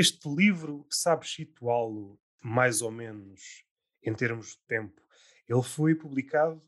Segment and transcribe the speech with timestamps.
[0.00, 3.66] Este livro, sabes situá-lo mais ou menos
[4.02, 4.98] em termos de tempo?
[5.46, 6.62] Ele foi publicado,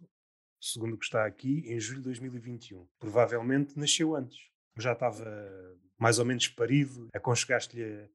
[0.60, 2.86] segundo o que está aqui, em julho de 2021.
[2.98, 4.38] Provavelmente nasceu antes.
[4.76, 5.24] Já estava
[5.98, 8.06] mais ou menos parido, aconchegaste-lhe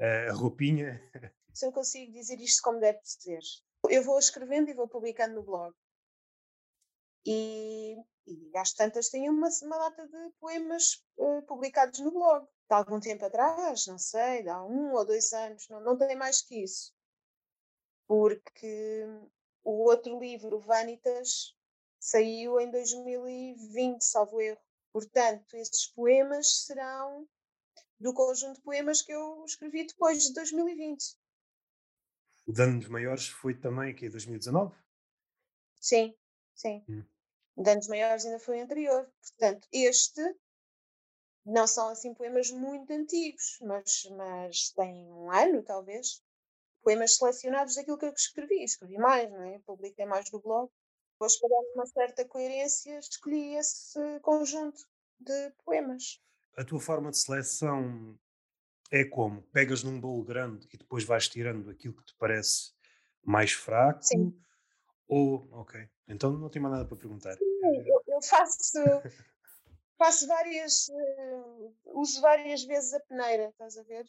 [0.00, 1.00] a, a roupinha.
[1.54, 3.38] Se eu consigo dizer isto como deve ser.
[3.88, 5.72] Eu vou escrevendo e vou publicando no blog.
[7.24, 7.94] E,
[8.26, 12.48] e às tantas tenho uma, uma data de poemas uh, publicados no blog.
[12.68, 16.42] De algum tempo atrás, não sei, há um ou dois anos, não, não tem mais
[16.42, 16.92] que isso.
[18.08, 19.04] Porque
[19.62, 21.56] o outro livro, Vanitas,
[21.98, 24.60] saiu em 2020, salvo erro.
[24.92, 27.28] Portanto, esses poemas serão
[27.98, 31.16] do conjunto de poemas que eu escrevi depois de 2020.
[32.46, 34.74] O Danos Maiores foi também aqui em 2019?
[35.80, 36.16] Sim,
[36.54, 36.84] sim.
[36.88, 37.04] Hum.
[37.56, 39.10] Danos Maiores ainda foi anterior.
[39.20, 40.22] Portanto, este
[41.46, 46.20] não são assim poemas muito antigos, mas, mas tem um ano, talvez.
[46.82, 48.64] Poemas selecionados daquilo que eu escrevi.
[48.64, 49.58] Escrevi mais, não é?
[49.60, 50.70] Publiquei mais no blog.
[51.12, 54.82] Depois, para dar uma certa coerência, escolhi esse conjunto
[55.18, 56.20] de poemas.
[56.56, 58.18] A tua forma de seleção
[58.90, 59.42] é como?
[59.52, 62.72] Pegas num bolo grande e depois vais tirando aquilo que te parece
[63.24, 64.02] mais fraco?
[64.02, 64.38] Sim.
[65.08, 67.36] Ou, ok, então não tenho mais nada para perguntar.
[67.40, 68.78] Eu, eu faço,
[69.98, 74.06] faço várias, uh, uso várias vezes a peneira, estás a ver?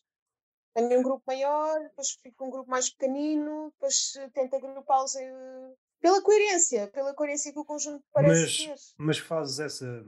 [0.73, 6.21] Tenho um grupo maior, depois fico um grupo mais pequenino, depois tento agrupá-los uh, pela
[6.21, 8.95] coerência, pela coerência que o conjunto parece mas, ter.
[8.97, 10.05] Mas fazes essa,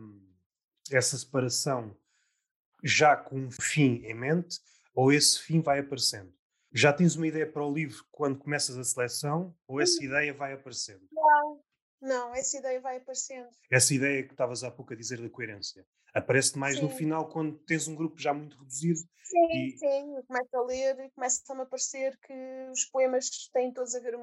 [0.91, 1.95] essa separação
[2.83, 4.59] já com um fim em mente
[4.93, 6.33] ou esse fim vai aparecendo?
[6.71, 10.53] Já tens uma ideia para o livro quando começas a seleção ou essa ideia vai
[10.53, 11.07] aparecendo?
[11.11, 11.59] Não,
[12.01, 13.49] não, essa ideia vai aparecendo.
[13.69, 15.85] Essa ideia que estavas há pouco a dizer da coerência.
[16.13, 16.81] Aparece mais sim.
[16.83, 18.99] no final quando tens um grupo já muito reduzido.
[19.23, 19.77] Sim, e...
[19.77, 22.33] sim, eu começo a ler e começa-me a parecer que
[22.71, 24.15] os poemas têm todos a ver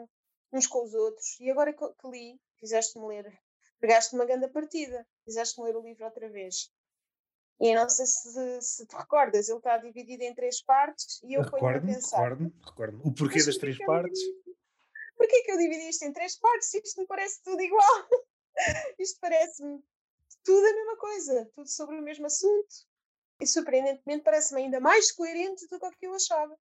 [0.52, 1.38] uns com os outros.
[1.38, 3.32] E agora que, li, fizeste-me ler,
[3.78, 6.70] pegaste uma grande partida, fizeste-me ler o livro outra vez.
[7.60, 11.50] E não sei se, se te recordas, ele está dividido em três partes e eu
[11.50, 12.18] ponho a pensar.
[12.18, 13.02] Recordo-me, recordo-me.
[13.04, 14.20] O porquê das três partes?
[15.16, 16.72] Porquê que eu dividi isto em três partes?
[16.74, 18.08] Isto me parece tudo igual.
[18.98, 19.82] isto parece-me
[20.44, 22.74] tudo a mesma coisa, tudo sobre o mesmo assunto.
[23.40, 26.56] E surpreendentemente parece-me ainda mais coerente do que eu achava.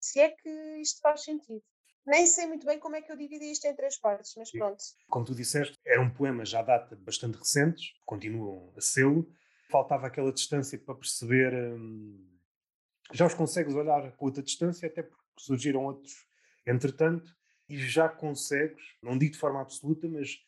[0.00, 0.50] Se é que
[0.80, 1.62] isto faz sentido.
[2.06, 4.82] Nem sei muito bem como é que eu dividi isto em três partes, mas pronto.
[5.10, 9.28] Como tu disseste, eram poemas já data bastante recentes, continuam a sê-lo
[9.70, 11.54] faltava aquela distância para perceber.
[11.54, 12.26] Hum,
[13.12, 16.26] já os consegues olhar com outra distância, até porque surgiram outros
[16.66, 17.34] entretanto,
[17.68, 20.42] e já consegues, não digo de forma absoluta, mas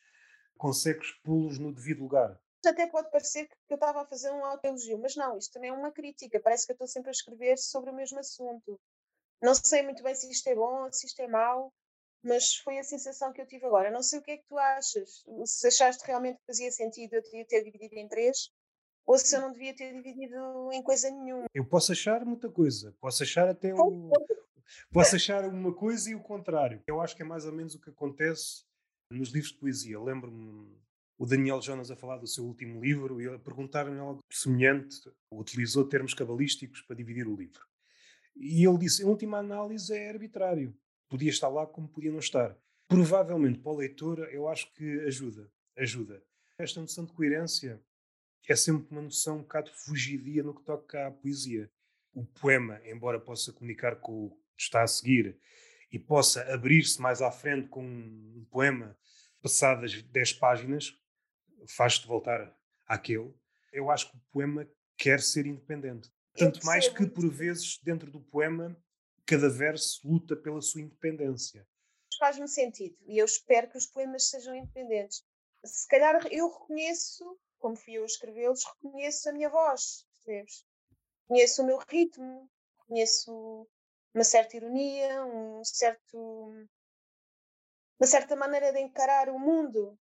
[0.56, 2.40] consegues pô-los no devido lugar.
[2.64, 5.72] Até pode parecer que eu estava a fazer um autoelogio, mas não, isto também é
[5.72, 6.40] uma crítica.
[6.40, 8.78] Parece que eu estou sempre a escrever sobre o mesmo assunto.
[9.42, 11.72] Não sei muito bem se isto é bom, se isto é mau,
[12.22, 13.90] mas foi a sensação que eu tive agora.
[13.90, 15.24] Não sei o que é que tu achas.
[15.46, 18.50] Se achaste realmente que fazia sentido eu ter dividido em três,
[19.06, 21.46] ou se eu não devia ter dividido em coisa nenhuma.
[21.54, 24.10] Eu posso achar muita coisa, posso achar até o.
[24.92, 26.82] Posso achar uma coisa e o contrário.
[26.86, 28.64] Eu acho que é mais ou menos o que acontece
[29.10, 30.00] nos livros de poesia.
[30.00, 30.78] Lembro-me
[31.18, 34.96] o Daniel Jonas a falar do seu último livro e a perguntar-me algo semelhante.
[35.30, 37.66] Utilizou termos cabalísticos para dividir o livro.
[38.36, 40.74] E ele disse: em última análise é arbitrário.
[41.08, 42.56] Podia estar lá como podia não estar.
[42.88, 45.50] Provavelmente para o leitor, eu acho que ajuda.
[45.76, 46.22] Ajuda.
[46.58, 47.80] Esta noção de coerência
[48.48, 51.70] é sempre uma noção um bocado fugidia no que toca à poesia.
[52.12, 54.30] O poema, embora possa comunicar com o
[54.62, 55.38] está a seguir
[55.90, 58.96] e possa abrir-se mais à frente com um poema
[59.42, 60.94] passadas 10 páginas,
[61.66, 62.54] faz-te voltar
[62.86, 63.34] àquele.
[63.72, 66.10] Eu acho que o poema quer ser independente.
[66.34, 68.76] Tanto mais que, por vezes, dentro do poema,
[69.26, 71.66] cada verso luta pela sua independência.
[72.18, 75.24] Faz-me sentido e eu espero que os poemas sejam independentes.
[75.64, 77.24] Se calhar eu reconheço
[77.60, 80.64] como fui eu a escrevê-los, reconheço a minha voz, percebes?
[81.28, 82.50] Conheço o meu ritmo,
[82.88, 83.68] conheço
[84.14, 86.18] uma certa ironia, um certo,
[87.98, 89.98] uma certa maneira de encarar o mundo.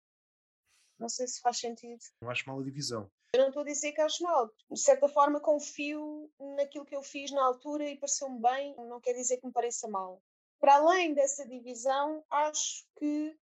[0.97, 2.01] Não sei se faz sentido.
[2.21, 3.11] Não acho mal a divisão.
[3.33, 4.49] Eu não estou a dizer que acho mal.
[4.71, 8.75] De certa forma, confio naquilo que eu fiz na altura e pareceu-me bem.
[8.77, 10.21] Não quer dizer que me pareça mal.
[10.57, 13.37] Para além dessa divisão, acho que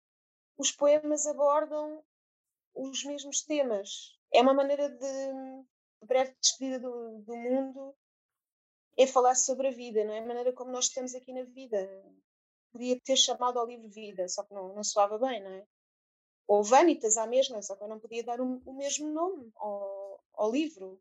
[0.58, 2.02] os poemas abordam
[2.74, 4.18] os mesmos temas.
[4.34, 5.66] É uma maneira de
[6.06, 7.94] breve despedida do, do mundo
[8.98, 10.20] é falar sobre a vida, não é?
[10.20, 11.78] A maneira como nós estamos aqui na vida.
[12.72, 15.66] Podia ter chamado ao livro Vida, só que não, não soava bem, não é?
[16.48, 20.24] Ou Vanitas, à mesma, só que eu não podia dar o, o mesmo nome ao,
[20.34, 21.00] ao livro.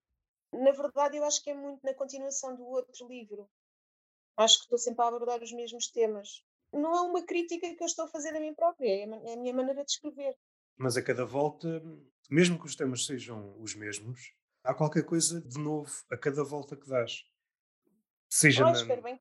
[0.52, 3.48] Na verdade, eu acho que é muito na continuação do outro livro.
[4.36, 6.42] Acho que estou sempre a abordar os mesmos temas.
[6.72, 9.36] Não é uma crítica que eu estou a fazer a mim própria, é a é
[9.36, 10.36] minha maneira de escrever.
[10.76, 11.82] Mas a cada volta,
[12.30, 14.32] mesmo que os temas sejam os mesmos,
[14.64, 17.24] há qualquer coisa de novo a cada volta que dás.
[18.30, 19.18] Seja, Oh, na,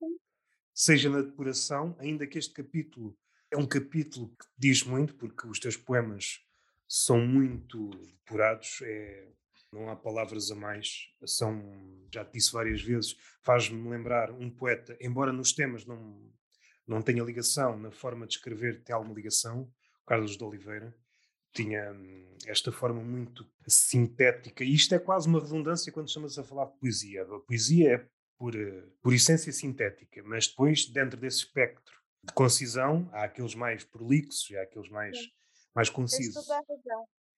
[0.73, 3.17] seja na depuração, ainda que este capítulo
[3.51, 6.39] é um capítulo que diz muito, porque os teus poemas
[6.87, 9.27] são muito depurados, é,
[9.73, 14.95] não há palavras a mais, são, já te disse várias vezes, faz-me lembrar um poeta,
[15.01, 16.31] embora nos temas não,
[16.87, 19.71] não tenha ligação, na forma de escrever tem alguma ligação,
[20.05, 20.95] Carlos de Oliveira,
[21.51, 26.43] tinha hum, esta forma muito sintética, e isto é quase uma redundância quando estamos a
[26.43, 27.23] falar de poesia.
[27.23, 28.07] A poesia é
[28.39, 33.83] por, eh, por essência sintética, mas depois, dentro desse espectro de concisão, há aqueles mais
[33.83, 35.29] prolixos, há aqueles mais, sim,
[35.75, 36.47] mais concisos.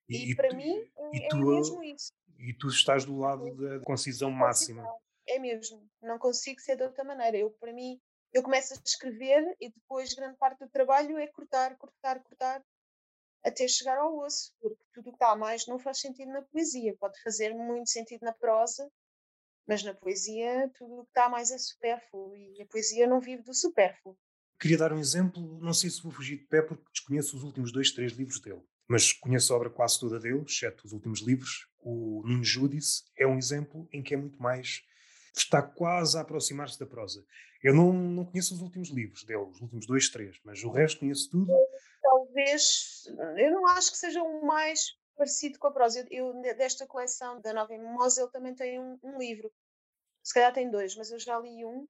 [0.08, 2.14] E, E para tu, mim e, é é tu, mesmo isso.
[2.38, 4.88] e tu estás do lado da concisão máxima.
[5.28, 5.90] É mesmo.
[6.02, 7.38] Não consigo ser de outra maneira.
[7.38, 8.00] Eu, para mim,
[8.34, 12.62] eu começo a escrever e depois grande parte do trabalho é cortar, cortar, cortar
[13.44, 16.42] até chegar ao osso, porque tudo o que está a mais não faz sentido na
[16.44, 16.96] poesia.
[17.00, 18.92] Pode fazer muito sentido na prosa,
[19.72, 23.42] mas na poesia tudo o que está mais é supérfluo e a poesia não vive
[23.42, 24.18] do supérfluo.
[24.60, 27.72] Queria dar um exemplo, não sei se vou fugir de pé porque desconheço os últimos
[27.72, 31.70] dois, três livros dele, mas conheço a obra quase toda dele, exceto os últimos livros.
[31.80, 34.82] O Nuno Júdice é um exemplo em que é muito mais.
[35.34, 37.26] está quase a aproximar-se da prosa.
[37.64, 41.00] Eu não, não conheço os últimos livros dele, os últimos dois, três, mas o resto
[41.00, 41.50] conheço tudo.
[42.02, 43.06] Talvez,
[43.38, 44.82] eu não acho que seja o mais
[45.16, 46.06] parecido com a prosa.
[46.10, 49.52] Eu, eu, desta coleção da Nova Mimosa, ele também tem um, um livro.
[50.24, 51.88] Se calhar tem dois, mas eu já li um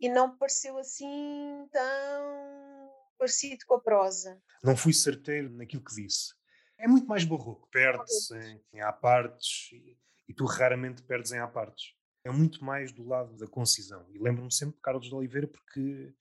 [0.00, 4.42] e não pareceu assim tão parecido com a prosa.
[4.62, 6.34] Não fui certeiro naquilo que disse.
[6.78, 9.96] É muito mais barroco, perde-se em, em apartes e,
[10.28, 11.94] e tu raramente perdes em apartes.
[12.24, 14.04] É muito mais do lado da concisão.
[14.10, 16.12] E lembro-me sempre de Carlos de Oliveira porque,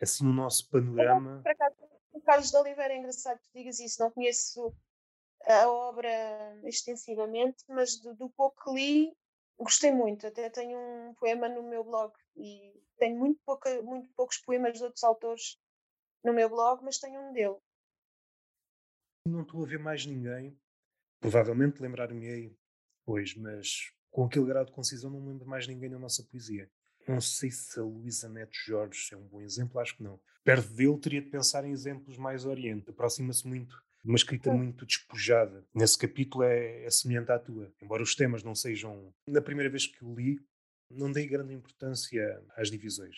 [0.00, 1.40] assim, no nosso panorama.
[1.42, 1.76] Por acaso,
[2.12, 4.00] o Carlos de Oliveira é engraçado que tu digas isso.
[4.00, 4.72] Não conheço
[5.46, 6.10] a obra
[6.64, 9.16] extensivamente, mas do, do pouco que li,
[9.58, 10.26] gostei muito.
[10.26, 14.84] Até tenho um poema no meu blog e tenho muito, pouca, muito poucos poemas de
[14.84, 15.58] outros autores
[16.22, 17.56] no meu blog, mas tenho um dele.
[19.26, 20.58] Não estou a ver mais ninguém.
[21.20, 22.56] Provavelmente lembrar-me-ei
[23.00, 26.70] depois, mas com aquele grau de concisão não lembro mais ninguém na nossa poesia.
[27.06, 30.20] Não sei se a Luísa Neto Jorge é um bom exemplo, acho que não.
[30.42, 32.90] Perto dele teria de pensar em exemplos mais oriente.
[32.90, 35.64] Aproxima-se muito uma escrita muito despojada.
[35.74, 37.72] Nesse capítulo é, é semelhante à tua.
[37.80, 39.12] Embora os temas não sejam...
[39.26, 40.38] Na primeira vez que o li,
[40.90, 43.16] não dei grande importância às divisões.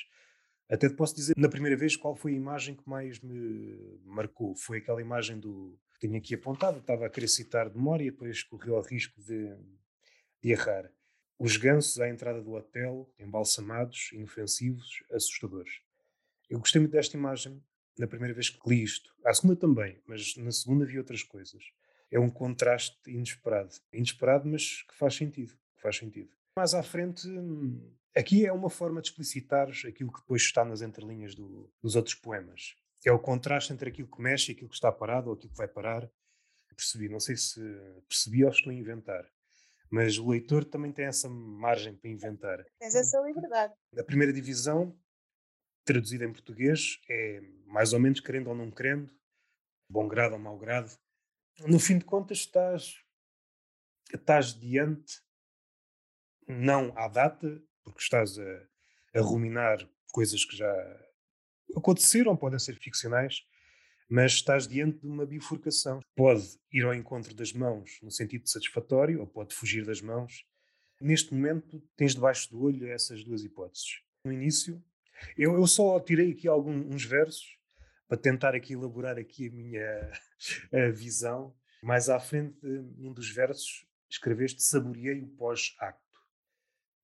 [0.68, 4.54] Até te posso dizer, na primeira vez, qual foi a imagem que mais me marcou?
[4.56, 5.78] Foi aquela imagem do.
[5.94, 9.54] que tinha aqui apontado, estava a querer citar de memória, depois correu ao risco de,
[10.42, 10.90] de errar.
[11.38, 15.80] Os gansos à entrada do hotel, embalsamados, inofensivos, assustadores.
[16.48, 17.62] Eu gostei muito desta imagem
[17.98, 19.14] na primeira vez que li isto.
[19.24, 21.62] À segunda também, mas na segunda vi outras coisas.
[22.10, 23.74] É um contraste inesperado.
[23.92, 25.54] Inesperado, mas que faz sentido.
[25.76, 26.30] Que faz sentido.
[26.56, 27.28] Mais à frente,
[28.14, 32.14] aqui é uma forma de explicitar aquilo que depois está nas entrelinhas do, dos outros
[32.14, 32.74] poemas.
[33.04, 35.58] É o contraste entre aquilo que mexe e aquilo que está parado ou aquilo que
[35.58, 36.10] vai parar.
[36.74, 37.60] Percebi, não sei se
[38.06, 39.26] percebi ou estou a inventar.
[39.90, 42.64] Mas o leitor também tem essa margem para inventar.
[42.78, 43.72] Tens essa liberdade.
[43.96, 44.94] A primeira divisão,
[45.86, 49.10] traduzida em português, é mais ou menos querendo ou não querendo,
[49.88, 50.90] bom grado ou mau grado.
[51.60, 53.02] No fim de contas, estás,
[54.12, 55.22] estás diante
[56.46, 58.68] não à data, porque estás a,
[59.14, 61.06] a ruminar coisas que já
[61.74, 63.46] aconteceram, podem ser ficcionais,
[64.08, 66.00] mas estás diante de uma bifurcação.
[66.14, 70.44] Pode ir ao encontro das mãos no sentido satisfatório, ou pode fugir das mãos.
[71.00, 74.00] Neste momento, tens debaixo do olho essas duas hipóteses.
[74.24, 74.82] No início,
[75.36, 77.56] eu, eu só tirei aqui alguns versos
[78.08, 80.12] para tentar aqui elaborar aqui a minha
[80.72, 81.54] a visão.
[81.82, 86.06] Mais à frente, num dos versos, escreveste saboreei o pós-acto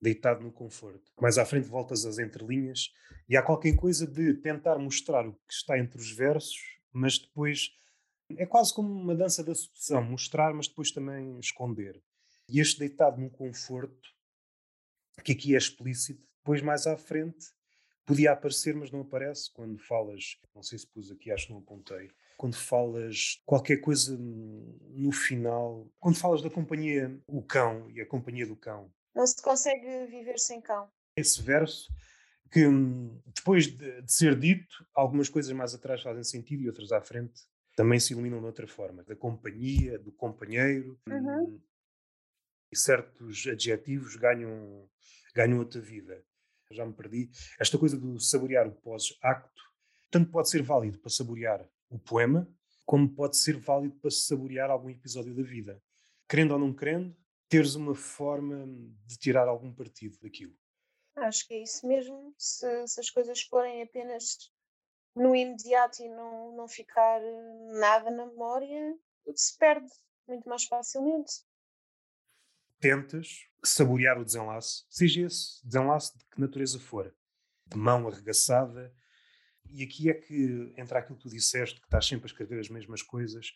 [0.01, 1.13] deitado no conforto.
[1.21, 2.93] Mais à frente voltas às entrelinhas
[3.29, 7.71] e há qualquer coisa de tentar mostrar o que está entre os versos, mas depois
[8.37, 12.03] é quase como uma dança da sucessão, mostrar, mas depois também esconder.
[12.49, 14.11] E este deitado no conforto,
[15.23, 17.47] que aqui é explícito, depois mais à frente
[18.05, 21.61] podia aparecer, mas não aparece quando falas, não sei se pus aqui, acho que não
[21.61, 28.07] apontei, quando falas qualquer coisa no final, quando falas da companhia, o cão e a
[28.07, 30.91] companhia do cão, não se consegue viver sem cão.
[31.17, 31.93] Esse verso
[32.51, 32.67] que
[33.35, 37.43] depois de, de, ser dito, algumas coisas mais atrás fazem sentido e outras à frente
[37.75, 39.03] também se iluminam de outra forma.
[39.03, 41.45] Da companhia, do companheiro, uhum.
[41.45, 41.61] Hum,
[42.71, 44.89] e certos adjetivos ganham,
[45.35, 46.23] ganham outra vida.
[46.73, 47.31] Já me perdi.
[47.59, 49.63] Esta coisa do saborear o pós-acto,
[50.11, 52.49] tanto pode ser válido para saborear o poema,
[52.85, 55.83] como pode ser válido para saborear algum episódio da vida.
[56.29, 57.17] Querendo ou não querendo,
[57.49, 58.67] teres uma forma
[59.07, 60.57] de tirar algum partido daquilo.
[61.17, 62.35] Acho que é isso mesmo.
[62.39, 64.51] Se, se as coisas forem apenas
[65.15, 67.21] no imediato e não, não ficar
[67.79, 69.91] nada na memória, tudo se perde
[70.27, 71.33] muito mais facilmente.
[72.83, 77.15] Tentas saborear o desenlace, seja esse desenlace de que natureza for,
[77.69, 78.93] de mão arregaçada.
[79.71, 82.69] E aqui é que entra aquilo que tu disseste, que estás sempre a escrever as
[82.69, 83.53] mesmas coisas.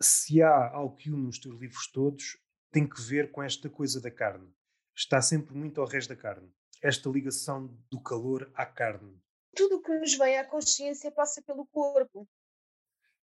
[0.00, 2.38] Se há algo que une os teus livros todos,
[2.72, 4.50] tem que ver com esta coisa da carne.
[4.94, 6.50] Está sempre muito ao resto da carne.
[6.80, 9.20] Esta ligação do calor à carne.
[9.54, 12.26] Tudo o que nos vem à consciência passa pelo corpo.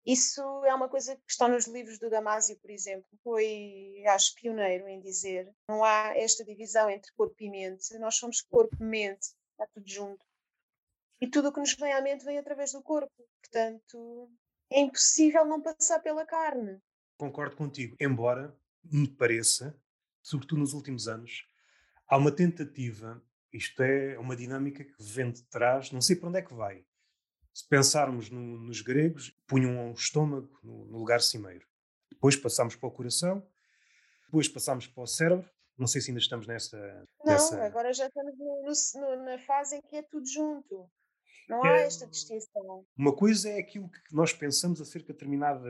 [0.06, 3.08] Isso é uma coisa que está nos livros do Damasio, por exemplo.
[3.24, 7.98] Foi, acho, pioneiro em dizer não há esta divisão entre corpo e mente.
[8.00, 10.26] Nós somos corpo e mente, está tudo junto.
[11.22, 13.12] E tudo o que nos vem à mente vem através do corpo.
[13.42, 14.32] Portanto,
[14.72, 16.80] é impossível não passar pela carne.
[17.18, 19.78] Concordo contigo, embora me pareça,
[20.22, 21.46] sobretudo nos últimos anos,
[22.08, 26.40] há uma tentativa, isto é uma dinâmica que vem de trás, não sei para onde
[26.40, 26.86] é que vai,
[27.54, 31.66] se pensarmos no, nos gregos, punham o estômago no, no, lugar cimeiro.
[32.10, 33.46] Depois passamos para o coração,
[34.26, 35.50] depois passamos para o cérebro.
[35.78, 36.78] Não sei se ainda estamos nessa.
[37.24, 37.64] Não, nessa...
[37.64, 38.36] agora já estamos
[38.96, 40.90] no, na fase em que é tudo junto.
[41.50, 42.86] Não há é, esta distinção.
[42.96, 45.64] Uma coisa é aquilo que nós pensamos acerca de determinado,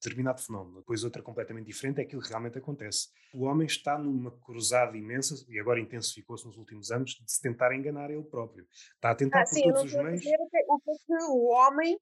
[0.00, 3.08] determinado fenómeno, depois outra completamente diferente é aquilo que realmente acontece.
[3.34, 7.74] O homem está numa cruzada imensa, e agora intensificou-se nos últimos anos, de se tentar
[7.74, 8.66] enganar ele próprio.
[8.94, 10.22] Está a tentar ah, por sim, todos os meios.
[10.68, 12.00] O que o homem,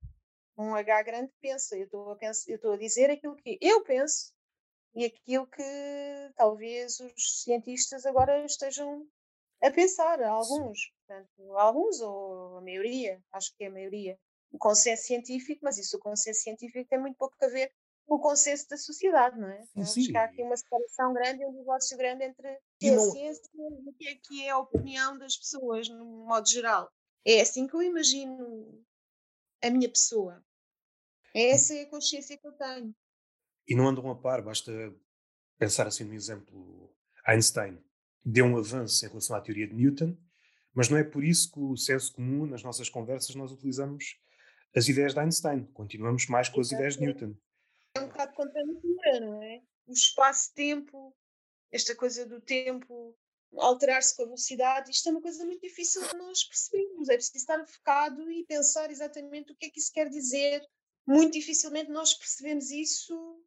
[0.57, 1.76] um H grande, pensa.
[1.76, 4.33] Eu estou, a pensar, eu estou a dizer aquilo que eu penso
[4.95, 9.05] e aquilo que talvez os cientistas agora estejam
[9.61, 10.94] a pensar, alguns.
[11.06, 14.18] Portanto, alguns ou a maioria, acho que é a maioria,
[14.50, 17.70] o consenso científico, mas isso o consenso científico tem muito pouco a ver
[18.06, 19.64] com o consenso da sociedade, não é?
[19.84, 20.16] Sim, sim.
[20.16, 23.11] há aqui uma separação grande, um divórcio grande entre e a não...
[23.11, 26.90] ciência e o que é que é a opinião das pessoas, no modo geral.
[27.25, 28.84] É assim que eu imagino
[29.62, 30.44] a minha pessoa.
[31.34, 32.94] É essa é a consciência que eu tenho.
[33.66, 34.73] E não andam a par, basta
[35.58, 36.94] pensar assim no exemplo
[37.26, 37.82] Einstein
[38.25, 40.16] deu um avanço em relação à teoria de Newton,
[40.75, 44.19] mas não é por isso que o senso comum, nas nossas conversas, nós utilizamos
[44.75, 45.64] as ideias de Einstein.
[45.73, 47.35] Continuamos mais com as ideias de Newton.
[47.95, 49.62] É um bocado contra a natura, não é?
[49.87, 51.14] O espaço-tempo,
[51.71, 53.16] esta coisa do tempo
[53.57, 57.09] alterar-se com a velocidade, isto é uma coisa muito difícil de nós percebermos.
[57.09, 60.61] É preciso estar focado e pensar exatamente o que é que isso quer dizer.
[61.07, 63.45] Muito dificilmente nós percebemos isso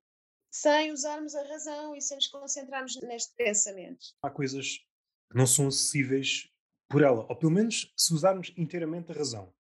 [0.50, 4.15] sem usarmos a razão e sem nos concentrarmos neste pensamento.
[4.22, 4.77] Há coisas
[5.29, 6.50] que não são acessíveis
[6.89, 9.53] por ela, ou pelo menos se usarmos inteiramente a razão.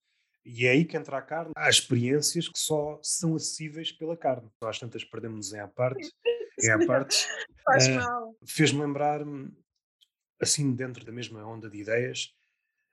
[0.45, 1.51] E é aí que entra a carne.
[1.57, 4.49] Há experiências que só são acessíveis pela carne.
[4.63, 6.09] Às tantas perdemos em à parte.
[6.63, 7.27] em à parte.
[7.65, 8.35] Faz uh, mal.
[8.45, 9.21] Fez-me lembrar,
[10.41, 12.33] assim, dentro da mesma onda de ideias,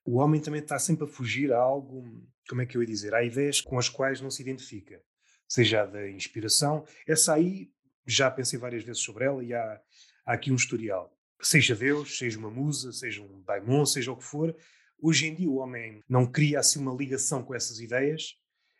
[0.04, 2.04] o homem também está sempre a fugir a algo,
[2.48, 3.14] como é que eu ia dizer?
[3.14, 5.00] Há ideias com as quais não se identifica.
[5.48, 7.70] Seja a da inspiração, essa aí
[8.06, 9.80] já pensei várias vezes sobre ela e há,
[10.26, 14.24] há aqui um historial seja Deus, seja uma musa, seja um daimon, seja o que
[14.24, 14.56] for,
[15.00, 18.36] hoje em dia o homem não cria assim uma ligação com essas ideias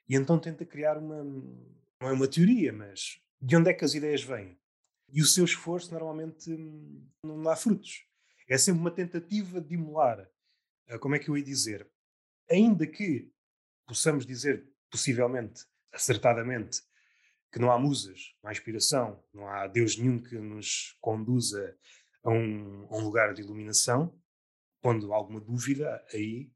[0.08, 1.23] e então tenta criar uma,
[2.00, 4.58] não é uma teoria, mas de onde é que as ideias vêm?
[5.12, 8.04] E o seu esforço normalmente hum, não dá frutos.
[8.49, 10.28] É sempre uma tentativa de emular.
[10.88, 11.88] Ah, como é que eu ia dizer?
[12.50, 13.30] Ainda que
[13.87, 16.82] possamos dizer, possivelmente, acertadamente,
[17.52, 21.76] que não há musas, não há inspiração, não há Deus nenhum que nos conduza
[22.24, 24.18] a um, a um lugar de iluminação,
[24.80, 26.50] pondo alguma dúvida aí.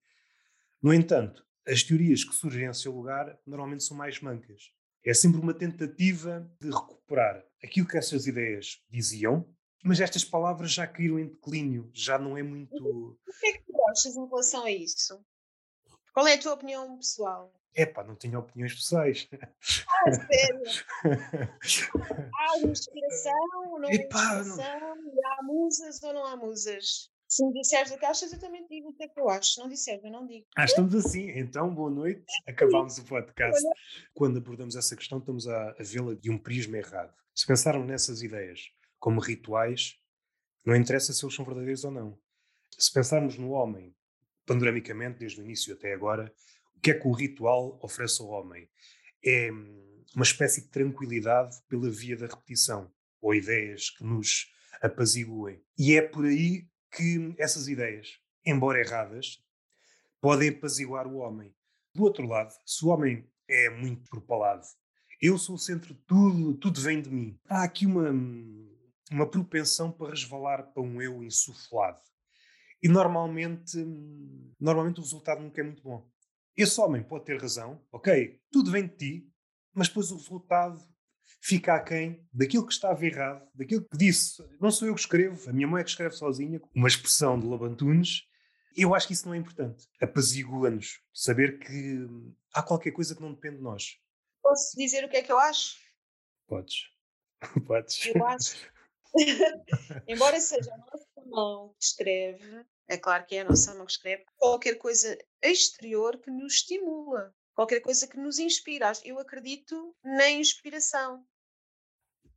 [0.82, 4.72] No entanto, as teorias que surgem em seu lugar normalmente são mais mancas.
[5.04, 9.48] É sempre uma tentativa de recuperar aquilo que essas ideias diziam,
[9.84, 12.74] mas estas palavras já caíram em declínio, já não é muito.
[12.74, 15.24] O que é que tu achas em relação a isso?
[16.18, 17.54] Qual é a tua opinião pessoal?
[17.76, 19.28] Epá, não tenho opiniões pessoais.
[19.88, 20.62] Ah, sério?
[22.34, 24.56] há inspiração, não há inspiração?
[24.56, 25.12] Não...
[25.24, 27.08] Há musas ou não há musas?
[27.28, 29.52] Se me disseres o que achas, eu também digo o que é que eu acho.
[29.52, 30.44] Se não disseres, eu não digo.
[30.56, 31.30] Ah, estamos assim.
[31.38, 32.24] Então, boa noite.
[32.48, 33.64] Acabámos o podcast.
[34.12, 37.14] Quando abordamos essa questão, estamos a, a vê-la de um prisma errado.
[37.32, 39.94] Se pensarmos nessas ideias como rituais,
[40.66, 42.18] não interessa se eles são verdadeiros ou não.
[42.76, 43.94] Se pensarmos no homem,
[44.48, 46.32] panoramicamente, desde o início até agora,
[46.74, 48.68] o que é que o ritual oferece ao homem?
[49.24, 52.90] É hum, uma espécie de tranquilidade pela via da repetição,
[53.20, 54.50] ou ideias que nos
[54.82, 55.62] apaziguem.
[55.78, 58.18] E é por aí que essas ideias
[58.50, 59.42] embora erradas,
[60.20, 61.54] podem apaziguar o homem.
[61.94, 64.64] Do outro lado, se o homem é muito propalado,
[65.20, 67.38] eu sou o centro de tudo, tudo vem de mim.
[67.48, 68.10] Há aqui uma,
[69.10, 72.00] uma propensão para resvalar para um eu insuflado.
[72.82, 73.76] E normalmente,
[74.58, 76.08] normalmente o resultado nunca é muito bom.
[76.56, 79.32] Esse homem pode ter razão, ok, tudo vem de ti,
[79.72, 80.80] mas depois o resultado
[81.40, 84.42] fica aquém daquilo que estava errado, daquilo que disse.
[84.60, 87.46] Não sou eu que escrevo, a minha mãe é que escreve sozinha, uma expressão de
[87.46, 88.22] Labantunes.
[88.76, 89.86] Eu acho que isso não é importante.
[90.00, 92.06] Apazigua-nos saber que
[92.52, 93.96] há qualquer coisa que não depende de nós.
[94.42, 95.76] Posso dizer o que é que eu acho?
[96.46, 96.90] Podes.
[97.66, 98.06] Podes.
[98.06, 98.56] Eu acho.
[100.06, 100.70] Embora seja
[101.28, 106.18] mão que escreve, é claro que é a nossa mão que escreve, qualquer coisa exterior
[106.18, 108.92] que nos estimula qualquer coisa que nos inspira.
[109.04, 111.26] Eu acredito na inspiração,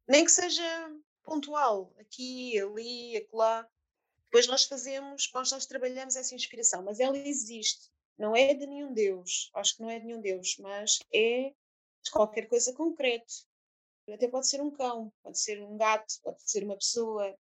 [0.08, 0.64] nem que seja
[1.22, 3.70] pontual, aqui, ali, acolá.
[4.24, 7.92] Depois nós fazemos, nós, nós trabalhamos essa inspiração, mas ela existe.
[8.18, 11.54] Não é de nenhum Deus, acho que não é de nenhum Deus, mas é
[12.02, 13.46] de qualquer coisa concreto.
[14.12, 17.38] Até pode ser um cão, pode ser um gato, pode ser uma pessoa,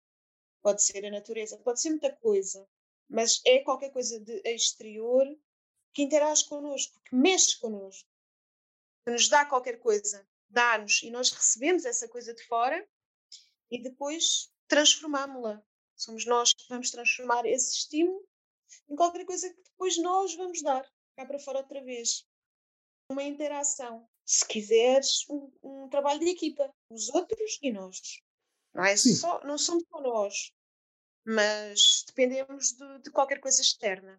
[0.68, 2.68] pode ser a natureza, pode ser muita coisa,
[3.10, 5.26] mas é qualquer coisa de exterior
[5.94, 8.06] que interage connosco, que mexe connosco,
[9.06, 12.86] que nos dá qualquer coisa, dá-nos e nós recebemos essa coisa de fora
[13.72, 15.64] e depois transformámo-la.
[15.96, 18.28] Somos nós que vamos transformar esse estímulo
[18.90, 22.28] em qualquer coisa que depois nós vamos dar cá para fora outra vez.
[23.10, 24.06] Uma interação.
[24.26, 28.22] Se quiseres, um, um trabalho de equipa, os outros e nós.
[28.74, 30.52] Não, é só, não somos só nós,
[31.28, 34.18] mas dependemos de, de qualquer coisa externa.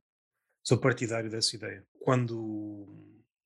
[0.62, 1.82] Sou partidário dessa ideia.
[2.00, 2.86] Quando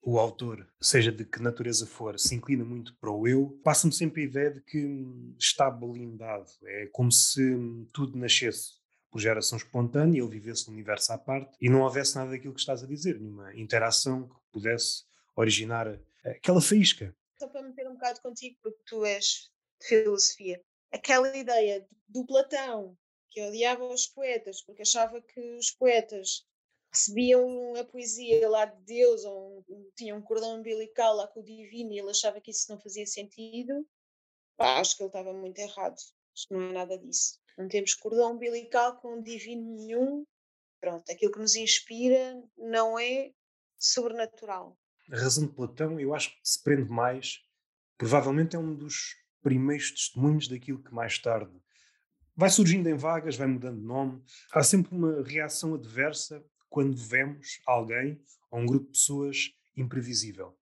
[0.03, 4.22] o autor, seja de que natureza for, se inclina muito para o eu, passa-me sempre
[4.22, 5.07] a ideia de que
[5.38, 6.51] está blindado.
[6.64, 7.57] É como se
[7.92, 8.72] tudo nascesse
[9.09, 12.61] por geração espontânea, ele vivesse no universo à parte e não houvesse nada daquilo que
[12.61, 15.05] estás a dizer, nenhuma interação que pudesse
[15.37, 17.14] originar aquela faísca.
[17.38, 22.96] Só para meter um bocado contigo, porque tu és de filosofia, aquela ideia do Platão,
[23.33, 26.47] que odiava os poetas, porque achava que os poetas
[26.92, 29.64] recebiam a poesia lá de Deus, ou
[29.97, 33.07] tinham um cordão umbilical lá com o divino e ele achava que isso não fazia
[33.07, 33.87] sentido,
[34.57, 35.97] pá, acho que ele estava muito errado.
[36.35, 37.38] Acho que não é nada disso.
[37.57, 40.27] Não temos cordão umbilical com o divino nenhum.
[40.81, 43.33] Pronto, aquilo que nos inspira não é
[43.79, 44.79] sobrenatural.
[45.11, 47.40] A razão de Platão, eu acho que se prende mais,
[47.97, 51.53] provavelmente é um dos primeiros testemunhos daquilo que mais tarde
[52.37, 54.23] vai surgindo em vagas, vai mudando de nome.
[54.53, 60.57] Há sempre uma reação adversa quando vemos alguém ou um grupo de pessoas imprevisível.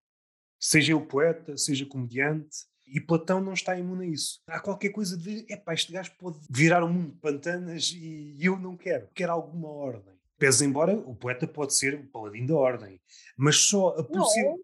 [0.59, 4.41] Seja ele poeta, seja comediante, e Platão não está imune a isso.
[4.49, 8.59] Há qualquer coisa de, epá, este gajo pode virar um mundo de pantanas e eu
[8.59, 9.09] não quero.
[9.15, 10.19] Quero alguma ordem.
[10.37, 13.01] Pese embora o poeta pode ser o paladino da ordem,
[13.37, 14.61] mas só a possibilidade.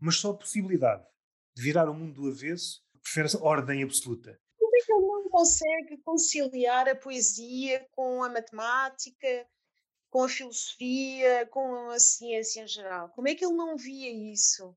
[0.00, 1.04] Mas só a possibilidade
[1.54, 4.38] de virar o mundo do avesso prefere ordem absoluta.
[4.80, 9.46] É que ele não consegue conciliar a poesia com a matemática,
[10.08, 13.10] com a filosofia, com a ciência em geral?
[13.10, 14.74] Como é que ele não via isso?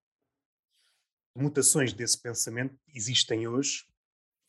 [1.35, 3.85] Mutações desse pensamento existem hoje,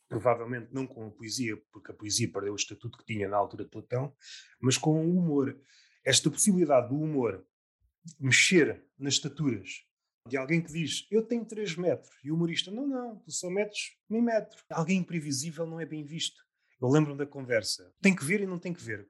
[0.09, 3.63] provavelmente não com a poesia, porque a poesia perdeu o estatuto que tinha na altura
[3.63, 4.15] de Platão,
[4.59, 5.59] mas com o humor.
[6.03, 7.47] Esta possibilidade do humor
[8.19, 9.84] mexer nas estaturas
[10.27, 13.49] de alguém que diz eu tenho 3 metros e o humorista não, não, tu só
[13.49, 14.63] metes meio metro.
[14.69, 16.43] Alguém imprevisível não é bem visto.
[16.81, 17.93] Eu lembro-me da conversa.
[18.01, 19.07] Tem que ver e não tem que ver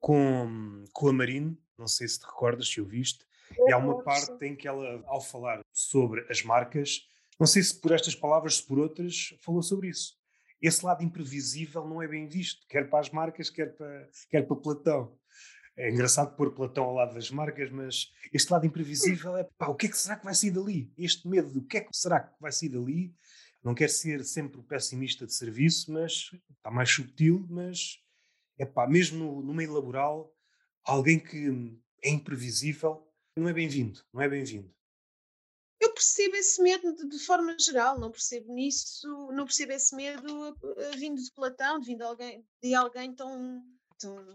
[0.00, 3.24] com, com a Marine, não sei se te recordas, se ouviste,
[3.66, 7.80] e há uma parte em que ela, ao falar sobre as marcas, não sei se
[7.80, 10.14] por estas palavras, se por outras, falou sobre isso.
[10.60, 14.56] Esse lado imprevisível não é bem visto, quer para as marcas, quer para, quer para
[14.56, 15.18] Platão.
[15.76, 19.74] É engraçado pôr Platão ao lado das marcas, mas este lado imprevisível é pá, o
[19.74, 20.92] que é que será que vai sair dali?
[20.96, 23.12] Este medo do que é que será que vai sair dali?
[23.62, 27.98] Não quer ser sempre o pessimista de serviço, mas está mais subtil, mas
[28.56, 30.32] é pá, mesmo no, meio laboral,
[30.84, 31.48] alguém que
[32.02, 34.72] é imprevisível não é bem-vindo, não é bem-vindo.
[35.80, 40.56] Eu percebo esse medo de, de, forma geral, não percebo nisso, não percebo esse medo
[40.96, 43.60] vindo de Platão, vindo de alguém, de alguém tão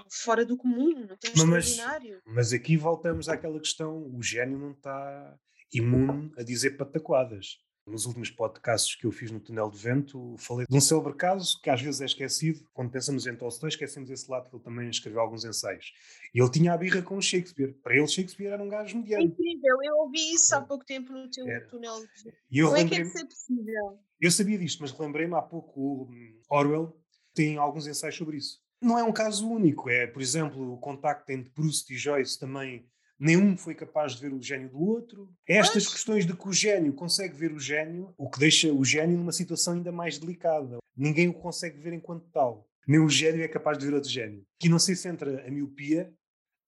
[0.10, 2.22] fora do comum, tão mas, extraordinário.
[2.26, 5.38] Mas aqui voltamos àquela questão, o gênio não está
[5.74, 10.66] imune a dizer pataquadas nos últimos podcasts que eu fiz no Túnel de Vento, falei
[10.70, 12.64] de um célebre caso que às vezes é esquecido.
[12.74, 15.92] Quando pensamos em Tolstói, esquecemos esse lado que ele também escreveu alguns ensaios.
[16.34, 17.74] E ele tinha a birra com Shakespeare.
[17.82, 19.24] Para ele, Shakespeare era um gajo mediano.
[19.24, 21.66] É incrível, eu ouvi isso há pouco tempo no teu era.
[21.68, 22.68] Túnel de Vento.
[22.68, 24.00] Como é que é que é possível?
[24.22, 26.10] Eu sabia disto, mas lembrei-me há pouco o
[26.50, 26.96] Orwell
[27.34, 28.60] tem alguns ensaios sobre isso.
[28.82, 29.90] Não é um caso único.
[29.90, 32.88] É, por exemplo, o contacto entre Proust e Joyce também.
[33.20, 35.30] Nenhum foi capaz de ver o gênio do outro.
[35.46, 35.94] Estas Pois.
[35.94, 39.34] questões de que o gênio consegue ver o gênio, o que deixa o gênio numa
[39.34, 40.78] situação ainda mais delicada.
[40.96, 42.66] Ninguém o consegue ver enquanto tal.
[42.88, 44.46] Nem o gênio é capaz de ver outro gênio.
[44.58, 46.14] Aqui não sei se entra a miopia,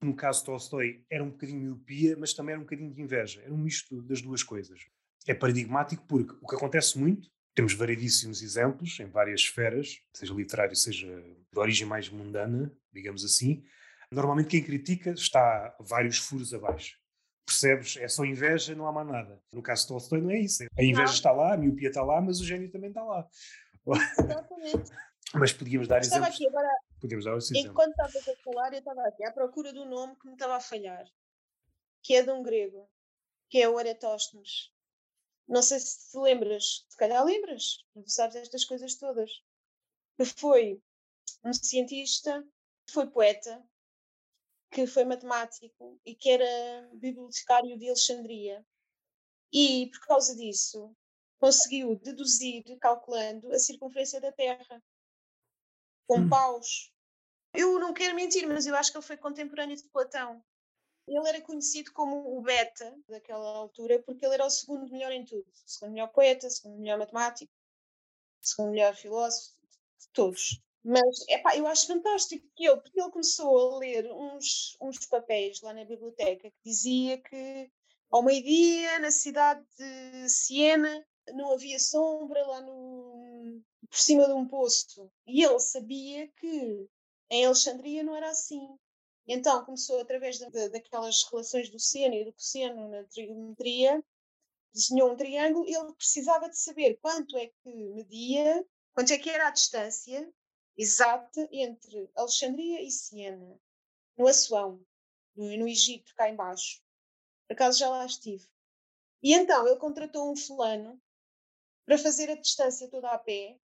[0.03, 3.41] no caso de Tolstói era um bocadinho miopia, mas também era um bocadinho de inveja.
[3.41, 4.81] Era um misto das duas coisas.
[5.25, 10.75] É paradigmático porque o que acontece muito, temos variedíssimos exemplos em várias esferas, seja literário,
[10.75, 13.63] seja de origem mais mundana, digamos assim.
[14.11, 16.99] Normalmente quem critica está vários furos abaixo.
[17.45, 17.97] Percebes?
[17.97, 19.41] É só inveja, não há mais nada.
[19.53, 20.63] No caso de Tolstói não é isso.
[20.77, 21.13] A inveja Não.
[21.13, 23.27] está lá, a miopia está lá, mas o gênio também está lá.
[24.19, 24.91] Exatamente.
[25.33, 26.35] Mas podíamos dar Estava exemplos.
[26.35, 27.71] aqui agora, Podíamos dar esse exemplo.
[27.71, 30.59] enquanto estavas a falar, eu estava aqui à procura do nome que me estava a
[30.59, 31.05] falhar,
[32.03, 32.89] que é de um grego,
[33.49, 34.73] que é o Eratosthenes.
[35.51, 39.29] Não sei se te lembras, se calhar lembras, sabes estas coisas todas.
[40.17, 40.81] Que foi
[41.43, 42.41] um cientista,
[42.87, 43.61] que foi poeta,
[44.71, 48.65] que foi matemático e que era bibliotecário de Alexandria.
[49.51, 50.95] E, por causa disso,
[51.37, 54.81] conseguiu deduzir, calculando, a circunferência da Terra,
[56.07, 56.29] com Hum.
[56.29, 56.93] paus.
[57.53, 60.41] Eu não quero mentir, mas eu acho que ele foi contemporâneo de Platão.
[61.07, 65.25] Ele era conhecido como o beta daquela altura, porque ele era o segundo melhor em
[65.25, 65.45] tudo.
[65.65, 67.51] Segundo melhor poeta, segundo melhor matemático,
[68.41, 69.55] segundo melhor filósofo,
[69.99, 70.61] de todos.
[70.83, 75.61] Mas, epá, eu acho fantástico que ele, porque ele começou a ler uns, uns papéis
[75.61, 77.71] lá na biblioteca que dizia que
[78.11, 84.45] ao meio-dia, na cidade de Siena, não havia sombra lá no, por cima de um
[84.45, 85.09] poço.
[85.25, 86.89] E ele sabia que
[87.29, 88.67] em Alexandria não era assim.
[89.33, 94.03] Então começou através da- da- daquelas relações do seno e do cosseno na trigonometria,
[94.73, 99.29] desenhou um triângulo e ele precisava de saber quanto é que media, quanto é que
[99.29, 100.29] era a distância
[100.77, 103.57] exata entre Alexandria e Siena,
[104.17, 104.85] no Assuão,
[105.33, 106.81] no, no Egito, cá embaixo.
[107.47, 108.45] Por acaso já lá estive.
[109.23, 111.01] E então ele contratou um fulano
[111.85, 113.57] para fazer a distância toda a pé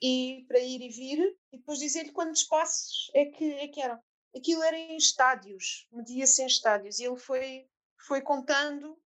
[0.00, 4.02] e para ir e vir e depois dizer-lhe quantos passos é que, é que eram.
[4.36, 7.68] Aquilo era em estádios, media-se em estádios e ele foi,
[7.98, 8.98] foi contando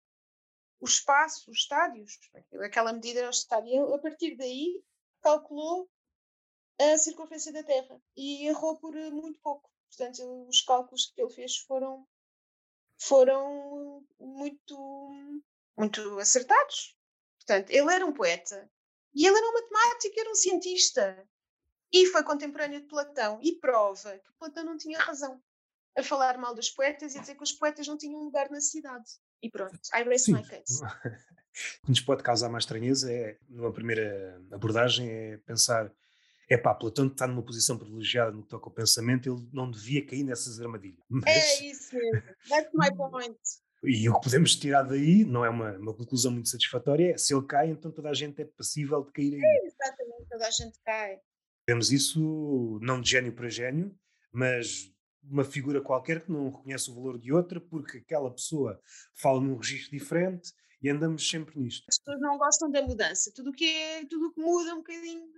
[0.81, 2.19] os espaços, os estádios.
[2.62, 3.71] Aquela medida era o estádio.
[3.71, 4.83] E a partir daí
[5.21, 5.91] calculou
[6.81, 9.71] a circunferência da Terra e errou por eh, muito pouco.
[9.88, 12.07] Portanto, os cálculos que ele fez foram,
[12.99, 15.33] foram muito,
[15.77, 16.97] muito acertados.
[17.38, 18.71] Portanto, ele era um poeta
[19.14, 21.29] e ele era um matemático, era um cientista.
[21.92, 25.40] E foi contemporâneo de Platão e prova que Platão não tinha razão
[25.96, 28.61] a falar mal dos poetas e a dizer que os poetas não tinham lugar na
[28.61, 29.11] cidade.
[29.42, 30.35] E pronto, I raise Sim.
[30.35, 30.81] my case.
[31.83, 35.92] O que nos pode causar mais estranheza é, numa primeira abordagem, é pensar:
[36.48, 40.05] é pá, Platão está numa posição privilegiada no que toca ao pensamento, ele não devia
[40.07, 41.05] cair nessas armadilhas.
[41.11, 42.22] Mas, É isso mesmo.
[42.48, 43.37] That's my point.
[43.83, 47.35] e o que podemos tirar daí não é uma, uma conclusão muito satisfatória, é se
[47.35, 49.66] ele cai, então toda a gente é passível de cair aí.
[49.66, 51.20] Exatamente, toda a gente cai.
[51.68, 53.94] Vemos isso não de gênio para gênio,
[54.33, 54.90] mas
[55.22, 58.81] uma figura qualquer que não reconhece o valor de outra porque aquela pessoa
[59.14, 60.50] fala num registro diferente
[60.81, 61.85] e andamos sempre nisto.
[61.87, 63.31] As pessoas não gostam da mudança.
[63.35, 65.28] Tudo o que é, tudo que muda um bocadinho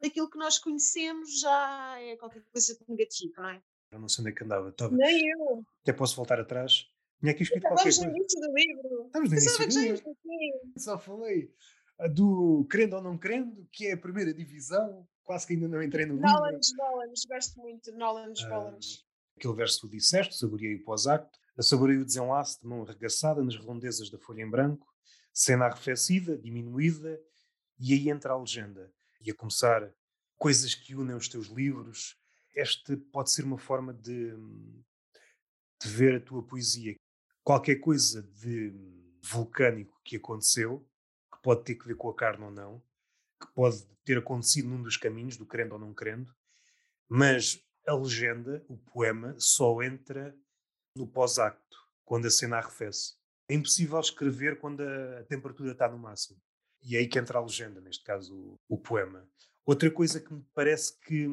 [0.00, 3.62] daquilo que nós conhecemos já é qualquer coisa de negativo, não é?
[3.90, 4.68] Eu não sei onde é que andava.
[4.68, 5.64] Estava, Nem eu.
[5.82, 6.86] até posso voltar atrás.
[7.18, 8.36] Tinha aqui escrito qualquer Estávamos no coisa.
[8.36, 9.06] início do livro.
[9.06, 10.72] Estamos no início do livro.
[10.78, 11.52] Só falei
[11.98, 15.04] ah, do crendo ou não crendo, que é a primeira divisão.
[15.30, 16.28] Quase que ainda não entrei no livro.
[16.28, 19.06] Nolans, Nolans, gosto muito de Nolans, Ah, Nolans.
[19.36, 23.54] Aquele verso que tu disseste, saboreei o pós-acto, saboreei o desenlace de mão arregaçada nas
[23.54, 24.92] redondezas da folha em branco,
[25.32, 27.16] cena arrefecida, diminuída,
[27.78, 28.92] e aí entra a legenda.
[29.24, 29.94] E a começar,
[30.36, 32.16] coisas que unem os teus livros.
[32.52, 34.32] Este pode ser uma forma de,
[35.80, 36.96] de ver a tua poesia.
[37.44, 38.74] Qualquer coisa de
[39.22, 40.84] vulcânico que aconteceu,
[41.32, 42.82] que pode ter que ver com a carne ou não,
[43.40, 46.34] que pode ter acontecido num dos caminhos, do querendo ou não querendo,
[47.08, 50.36] mas a legenda, o poema, só entra
[50.96, 53.14] no pós-acto, quando a cena arrefece.
[53.48, 56.40] É impossível escrever quando a, temperatura está no máximo.
[56.82, 59.28] E é aí que entra a legenda, neste caso o, o poema.
[59.64, 61.26] Outra coisa que me parece que,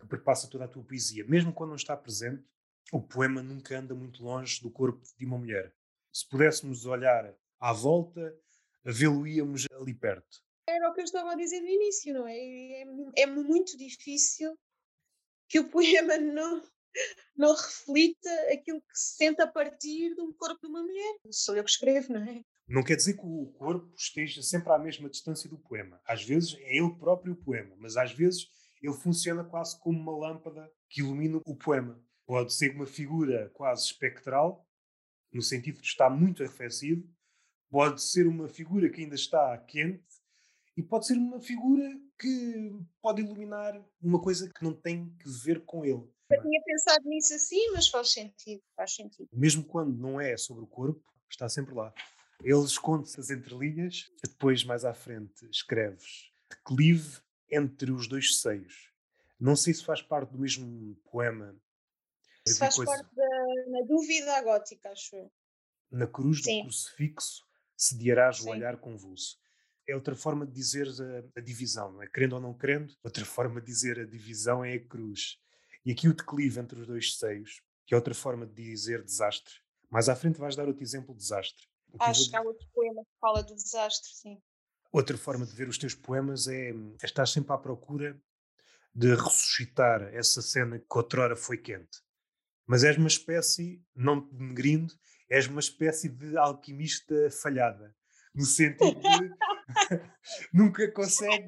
[0.00, 2.44] que perpassa toda a tua poesia, mesmo quando não está presente,
[2.92, 5.74] o poema nunca anda muito longe do corpo de uma mulher.
[6.12, 8.34] Se pudéssemos olhar à volta,
[8.84, 10.42] vê-lo-íamos ali perto.
[10.68, 12.36] Era o que eu estava a dizer no início, não é?
[12.36, 14.54] É, é muito difícil
[15.48, 16.62] que o poema não,
[17.36, 21.18] não reflita aquilo que se sente a partir do corpo de uma mulher.
[21.30, 22.42] Sou eu que escrevo, não é?
[22.68, 25.98] Não quer dizer que o corpo esteja sempre à mesma distância do poema.
[26.04, 28.46] Às vezes é ele próprio o poema, mas às vezes
[28.82, 31.98] ele funciona quase como uma lâmpada que ilumina o poema.
[32.26, 34.66] Pode ser uma figura quase espectral,
[35.32, 37.08] no sentido de estar muito arrefecido,
[37.70, 40.04] pode ser uma figura que ainda está quente,
[40.78, 41.82] e pode ser uma figura
[42.16, 46.08] que pode iluminar uma coisa que não tem que ver com ele.
[46.30, 49.28] Eu tinha pensado nisso assim, mas faz sentido, faz sentido.
[49.32, 51.92] Mesmo quando não é sobre o corpo, está sempre lá.
[52.44, 58.92] Ele esconde-se as entrelinhas, depois mais à frente escreves declive entre os dois seios.
[59.38, 61.56] Não sei se faz parte do mesmo poema.
[62.46, 62.92] Isso faz coisa.
[62.92, 63.28] parte da
[63.66, 65.32] na dúvida gótica, acho eu.
[65.90, 66.58] Na cruz Sim.
[66.58, 67.44] do crucifixo
[67.76, 69.38] sediarás o olhar convulso.
[69.88, 72.06] É outra forma de dizer a, a, divisão, não é?
[72.06, 75.38] Querendo ou não querendo, outra forma de dizer a divisão é a cruz.
[75.84, 79.54] E aqui o declive entre os dois seios, que é outra forma de dizer desastre.
[79.90, 81.66] Mais à frente vais dar outro exemplo de desastre.
[82.00, 84.38] Acho que há outro poema que fala do desastre, sim.
[84.92, 88.20] Outra forma de ver os teus poemas é, é estar sempre à procura
[88.94, 92.02] de ressuscitar essa cena que outrora foi quente.
[92.66, 94.92] Mas és uma espécie, não te denegrindo,
[95.30, 97.94] és uma espécie de alquimista falhada.
[98.34, 99.30] No sentido de
[100.52, 101.46] nunca consegues.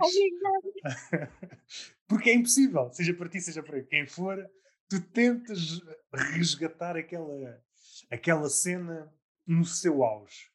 [2.08, 4.36] Porque é impossível, seja para ti, seja para quem for,
[4.88, 5.80] tu tentas
[6.12, 7.62] resgatar aquela,
[8.10, 9.12] aquela cena
[9.46, 10.50] no seu auge.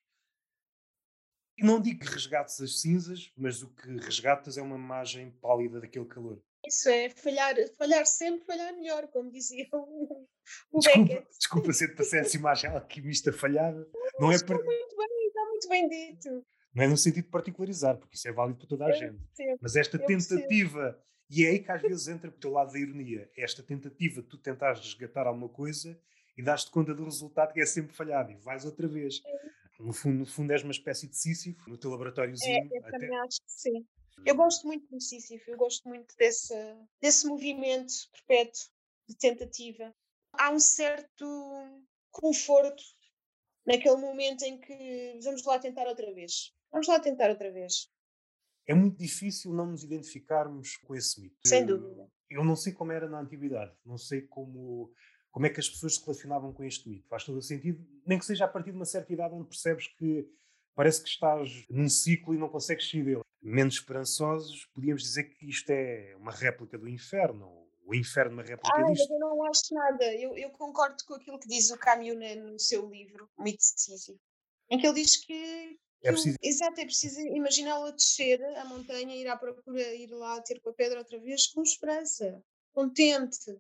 [1.58, 5.80] E não digo que resgates as cinzas, mas o que resgatas é uma imagem pálida
[5.80, 6.42] daquele calor.
[6.68, 10.28] Isso é falhar, falhar sempre, falhar melhor, como dizia o,
[10.72, 11.38] o desculpa, Beckett.
[11.38, 13.88] Desculpa se te passei essa imagem alquimista falhada.
[14.20, 14.58] Não, não é para...
[14.58, 16.46] muito bem, está muito bem dito.
[16.76, 19.18] Não é no sentido de particularizar, porque isso é válido para toda a gente.
[19.62, 23.32] Mas esta tentativa, e é aí que às vezes entra o teu lado da ironia,
[23.38, 25.98] esta tentativa de tu tentares resgatar alguma coisa
[26.38, 29.22] e dás-te conta do resultado que é sempre falhado e vais outra vez.
[29.80, 32.70] No fundo, no fundo és uma espécie de Sísifo no teu laboratóriozinho.
[32.72, 32.92] É, eu até...
[32.92, 33.86] também acho que sim.
[34.26, 36.54] Eu gosto muito do Sísifo, eu gosto muito desse,
[37.02, 38.62] desse movimento perpétuo
[39.08, 39.94] de tentativa.
[40.34, 41.26] Há um certo
[42.12, 42.84] conforto
[43.66, 46.54] naquele momento em que vamos lá tentar outra vez.
[46.72, 47.90] Vamos lá tentar outra vez.
[48.68, 51.36] É muito difícil não nos identificarmos com esse mito.
[51.46, 52.10] Sem dúvida.
[52.30, 54.92] Eu não sei como era na antiguidade, não sei como
[55.32, 57.10] como é que as pessoas se relacionavam com este mito.
[57.10, 59.88] Faz todo o sentido, nem que seja a partir de uma certa idade onde percebes
[59.90, 60.26] que
[60.74, 63.22] parece que estás num ciclo e não consegues sair dele.
[63.42, 68.76] Menos esperançosos, podíamos dizer que isto é uma réplica do inferno, o inferno uma réplica
[68.76, 69.14] ah, disto.
[69.14, 70.16] Eu não acho nada.
[70.16, 73.82] Eu, eu, concordo com aquilo que diz o Camus no seu livro, O Mito de
[73.82, 74.20] Sísifo,
[74.70, 76.38] em que ele diz que é preciso...
[76.42, 80.70] Exato, é preciso imaginá-lo a descer a montanha, ir à procura, ir lá ter com
[80.70, 83.58] a pedra outra vez com esperança, contente,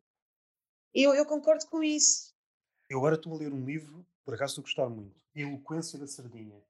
[0.94, 2.34] eu, eu concordo com isso.
[2.90, 6.08] Eu agora estou a ler um livro, por acaso estou a gostar muito, Eloquência da
[6.08, 6.62] Sardinha.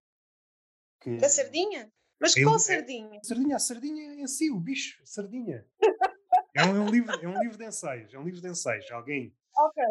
[0.99, 1.17] Que...
[1.17, 1.91] Da Sardinha?
[2.19, 3.19] Mas é, qual Sardinha?
[3.23, 5.67] Sardinha, a Sardinha em si, o bicho, Sardinha.
[6.55, 8.89] é, um, é, um, livro, é um livro de ensaios, é um livro de ensaios.
[8.89, 9.35] Alguém.
[9.55, 9.83] Ok.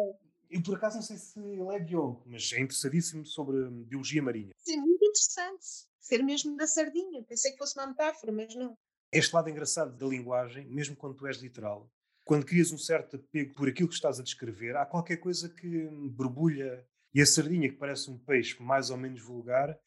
[0.55, 4.53] Eu por acaso não sei se ele é biólogo, mas é interessadíssimo sobre biologia marinha.
[4.55, 5.65] Sim, muito interessante.
[5.99, 7.21] Ser mesmo da sardinha.
[7.23, 8.73] Pensei que fosse uma metáfora, mas não.
[9.11, 11.91] Este lado engraçado da linguagem, mesmo quando tu és literal,
[12.23, 15.89] quando crias um certo apego por aquilo que estás a descrever, há qualquer coisa que
[16.11, 16.87] borbulha.
[17.13, 19.77] E a sardinha, que parece um peixe mais ou menos vulgar,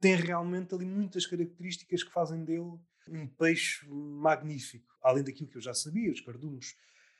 [0.00, 2.76] tem realmente ali muitas características que fazem dele
[3.08, 4.92] um peixe magnífico.
[5.00, 6.74] Além daquilo que eu já sabia, os cardumes.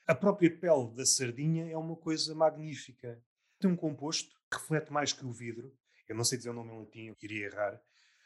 [0.09, 3.23] A própria pele da sardinha é uma coisa magnífica.
[3.61, 5.71] Tem um composto que reflete mais que o vidro.
[6.09, 7.83] Eu não sei dizer o nome em latim, iria errar.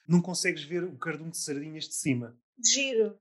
[0.07, 2.39] Não consegues ver o cardume de sardinhas de cima.
[2.65, 3.19] Giro.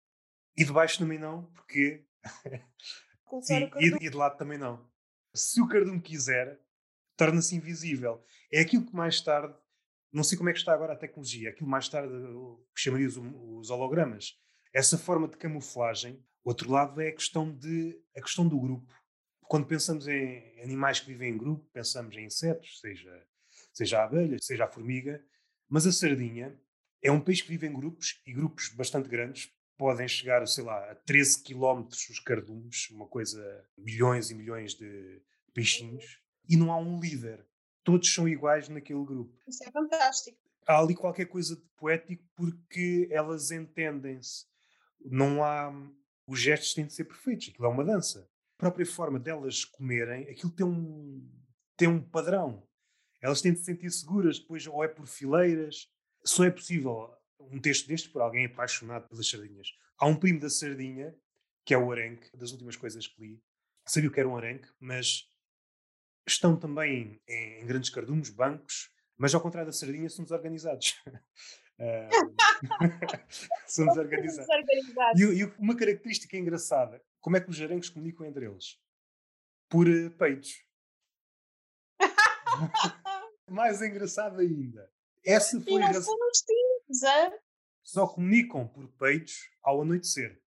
[0.56, 2.06] E de baixo também não, porque
[3.41, 4.88] Sim, e, e, de lado também não.
[5.34, 6.60] Se o cardume quiser,
[7.17, 8.24] torna-se invisível.
[8.52, 9.56] É aquilo que mais tarde,
[10.12, 12.13] não sei como é que está agora a tecnologia, aquilo mais tarde
[12.76, 14.38] que chamaria os, os hologramas.
[14.74, 18.93] Essa forma de camuflagem, outro lado é a questão, de, a questão do grupo.
[19.41, 23.27] Quando pensamos em animais que vivem em grupo, pensamos em insetos, seja,
[23.73, 25.23] seja a abelha, seja a formiga,
[25.69, 26.58] mas a sardinha
[27.01, 30.91] é um peixe que vive em grupos e grupos bastante grandes, podem chegar, sei lá,
[30.91, 35.21] a 13 quilómetros os cardumes, uma coisa, milhões e milhões de
[35.54, 37.45] peixinhos, e não há um líder.
[37.84, 39.36] Todos são iguais naquele grupo.
[39.47, 40.38] Isso é fantástico.
[40.67, 44.45] Há ali qualquer coisa de poético porque elas entendem-se.
[45.04, 45.73] Não há.
[46.32, 48.26] Os gestos têm de ser perfeitos, aquilo é uma dança.
[48.56, 51.30] A própria forma delas comerem, aquilo tem um,
[51.76, 52.65] tem um padrão.
[53.22, 55.89] Elas têm de se sentir seguras, depois, ou é por fileiras.
[56.24, 59.67] Só é possível um texto deste por alguém apaixonado pelas sardinhas.
[59.98, 61.13] Há um primo da sardinha,
[61.65, 63.44] que é o arenque, das últimas coisas que li.
[63.86, 65.28] Sabia o que era um arenque, mas
[66.26, 70.96] estão também em, em grandes cardumes, bancos, mas ao contrário da sardinha são desorganizados.
[71.82, 72.10] Uh,
[73.65, 74.48] são desorganizados.
[75.20, 78.80] E, e, uma característica engraçada: como é que os jarengos comunicam entre eles?
[79.67, 80.63] Por uh, peitos.
[83.50, 84.88] Mais engraçado ainda.
[85.26, 86.06] Essa foi e não engraç...
[86.89, 87.39] os é?
[87.84, 90.39] Só comunicam por peitos ao anoitecer.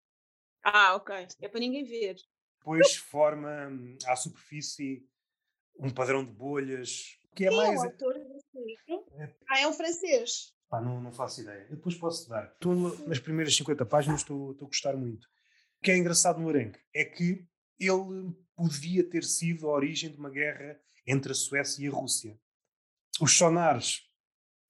[0.62, 1.27] Ah, ok.
[1.40, 2.16] É para ninguém ver.
[2.59, 5.05] Depois forma hum, à superfície
[5.79, 7.83] um padrão de bolhas que é Quem mais.
[7.83, 9.07] É o autor desse livro?
[9.18, 9.35] É...
[9.51, 10.53] Ah, é um francês.
[10.68, 11.66] Pá, não, não faço ideia.
[11.70, 12.53] Eu depois posso dar.
[12.53, 12.74] Estou
[13.07, 15.24] nas primeiras 50 páginas, estou, a gostar muito.
[15.79, 17.46] O que é engraçado no Arenque é que
[17.79, 22.38] ele podia ter sido a origem de uma guerra entre a Suécia e a Rússia.
[23.20, 24.03] Os sonares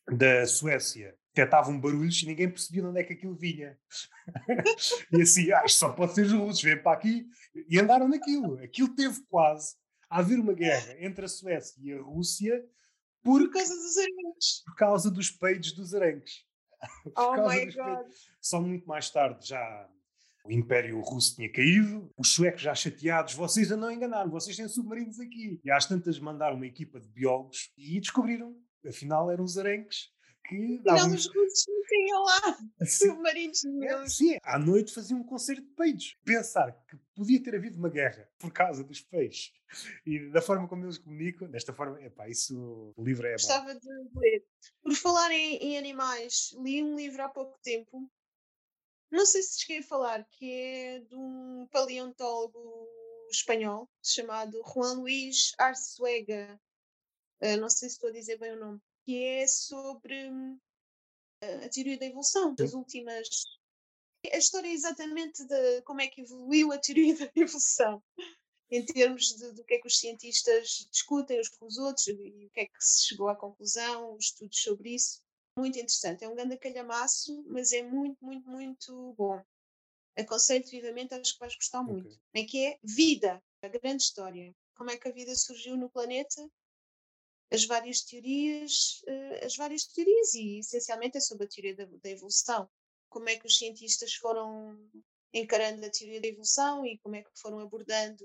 [0.06, 3.78] da Suécia detectavam barulhos e ninguém percebia de onde é que aquilo vinha.
[5.12, 7.26] e assim, ah, isto só pode ser os russos, vêm para aqui.
[7.68, 8.62] E andaram naquilo.
[8.62, 9.74] Aquilo teve quase
[10.08, 12.64] a haver uma guerra entre a Suécia e a Rússia
[13.24, 14.62] por, causa dos aranques.
[14.64, 16.44] Por causa dos peidos dos aranques.
[17.16, 18.06] oh my God.
[18.40, 19.88] Só muito mais tarde já
[20.44, 24.68] o Império Russo tinha caído, os suecos já chateados, vocês a não enganaram, vocês têm
[24.68, 25.58] submarinos aqui.
[25.64, 28.54] E às tantas mandaram uma equipa de biólogos e descobriram,
[28.86, 30.12] afinal eram os arenques
[30.46, 31.08] que davam...
[31.08, 35.68] Não, os russos não tinham lá submarinos é, Sim, à noite faziam um concerto de
[35.68, 36.14] peitos.
[36.22, 39.52] Pensar que podia ter havido uma guerra por causa dos peixes
[40.04, 43.88] e da forma como eles comunicam, desta forma, epá, isso, o livro é Gostava de
[44.16, 44.44] ler.
[44.82, 48.10] Por falar em, em, animais, li um livro há pouco tempo,
[49.10, 52.88] não sei se cheguei a falar, que é de um paleontólogo
[53.30, 56.60] espanhol chamado Juan Luis Arzuega.
[57.40, 60.58] Uh, não sei se estou a dizer bem o nome que é sobre hum,
[61.42, 63.28] a teoria da evolução, das últimas.
[64.32, 68.02] A história é exatamente de como é que evoluiu a teoria da evolução,
[68.70, 72.46] em termos de, do que é que os cientistas discutem uns com os outros e
[72.46, 75.22] o que é que se chegou à conclusão, os estudos sobre isso.
[75.56, 76.24] Muito interessante.
[76.24, 79.40] É um grande calhamaço, mas é muito, muito, muito bom.
[80.16, 82.08] Aconselho-te vivamente, acho que vais gostar muito.
[82.08, 82.42] Okay.
[82.42, 82.78] É que é?
[82.82, 84.54] Vida, a grande história.
[84.74, 86.50] Como é que a vida surgiu no planeta
[87.54, 92.10] as várias teorias, uh, as várias teorias e essencialmente é sobre a teoria da, da,
[92.10, 92.68] evolução.
[93.14, 94.76] Como é que os cientistas foram
[95.32, 98.24] encarando a teoria da evolução e como é que foram abordando,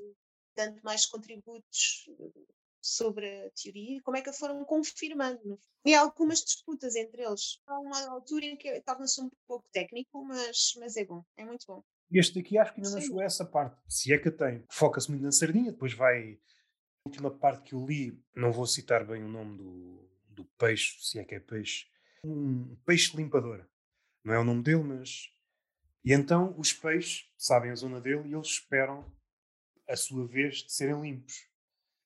[0.55, 2.41] dando mais contributos eh,
[2.81, 5.59] sobre a teoria como é que a foram confirmando.
[5.85, 7.61] E há algumas disputas entre eles.
[7.67, 11.67] Há uma altura em que torna-se um pouco técnico, mas, mas é bom, é muito
[11.67, 11.83] bom.
[12.11, 14.65] Este aqui acho que ainda não chegou a essa parte, se é que tem.
[14.71, 16.39] Foca-se muito na sardinha, depois vai
[17.05, 20.97] a última parte que eu li, não vou citar bem o nome do, do peixe,
[20.99, 21.85] se é que é peixe,
[22.23, 23.63] um peixe limpador.
[24.23, 25.29] Não é o nome dele, mas.
[26.03, 29.05] E então os peixes sabem a zona dele e eles esperam
[29.87, 31.47] a sua vez de serem limpos.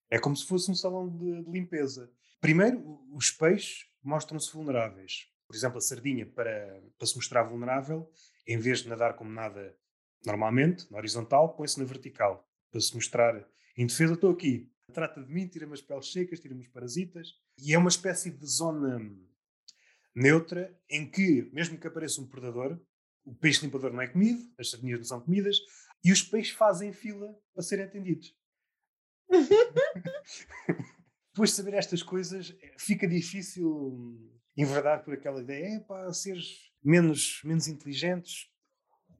[0.09, 2.11] É como se fosse um salão de, de limpeza.
[2.39, 5.27] Primeiro, os peixes mostram-se vulneráveis.
[5.47, 8.09] Por exemplo, a sardinha, para, para se mostrar vulnerável,
[8.47, 9.75] em vez de nadar como nada
[10.25, 12.47] normalmente, na horizontal, põe-se na vertical.
[12.71, 13.47] Para se mostrar
[13.77, 17.35] indefesa, estou aqui trata de mim, tira-me as peles secas, tira-me os parasitas.
[17.57, 18.99] E é uma espécie de zona
[20.15, 22.79] neutra em que, mesmo que apareça um predador,
[23.25, 25.57] o peixe limpador não é comido, as sardinhas não são comidas,
[26.03, 28.35] e os peixes fazem fila para serem atendidos.
[31.33, 34.19] Depois de saber estas coisas, fica difícil
[34.55, 38.51] enverdar por aquela ideia, é seres menos, menos inteligentes,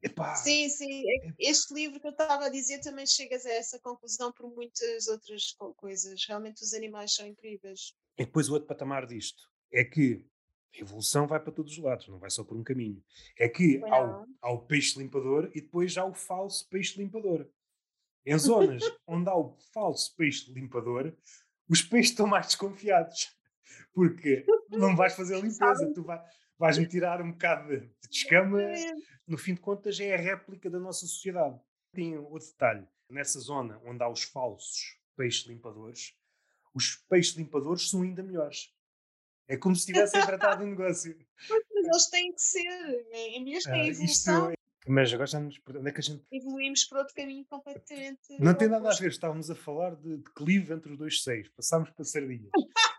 [0.04, 1.02] Epá, sim, sim.
[1.08, 5.08] É este livro que eu estava a dizer também chegas a essa conclusão por muitas
[5.08, 6.22] outras coisas.
[6.28, 7.94] Realmente os animais são incríveis.
[8.18, 10.22] E depois o outro patamar disto é que
[10.76, 13.02] a evolução vai para todos os lados, não vai só por um caminho.
[13.38, 13.80] É que
[14.42, 17.46] há o, peixe limpador e depois há o falso peixe limpador.
[18.26, 21.14] Em zonas onde há o falso peixe limpador,
[21.68, 23.34] os peixes estão mais desconfiados.
[23.94, 26.20] Porque não vais fazer a limpeza, tu vai,
[26.58, 28.60] vais-me tirar um bocado de, de escama
[29.26, 31.58] no fim de contas, é a réplica da nossa sociedade.
[31.92, 36.14] Tem outro detalhe: nessa zona onde há os falsos peixes limpadores,
[36.74, 38.73] os peixes limpadores são ainda melhores.
[39.46, 41.16] É como se tivessem tratado um negócio.
[41.74, 44.52] Mas eles têm que ser, é, mesmo ah, evolução.
[44.86, 45.58] Mas agora já nos.
[45.68, 46.24] Onde é que a gente.
[46.30, 48.38] Evoluímos para outro caminho completamente.
[48.38, 51.90] Não tem nada a ver, estávamos a falar de declive entre os dois seis, passámos
[51.90, 52.50] para sardinhas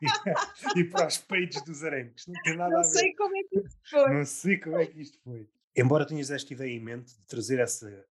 [0.01, 0.05] e,
[0.79, 2.25] e, para os peitos dos arenques.
[2.27, 2.87] Não tem nada não a ver.
[2.87, 4.13] Não sei como é que isto foi.
[4.13, 7.59] Não sei como é que isto foi embora tenhas esta ideia em mente de trazer
[7.59, 8.05] essa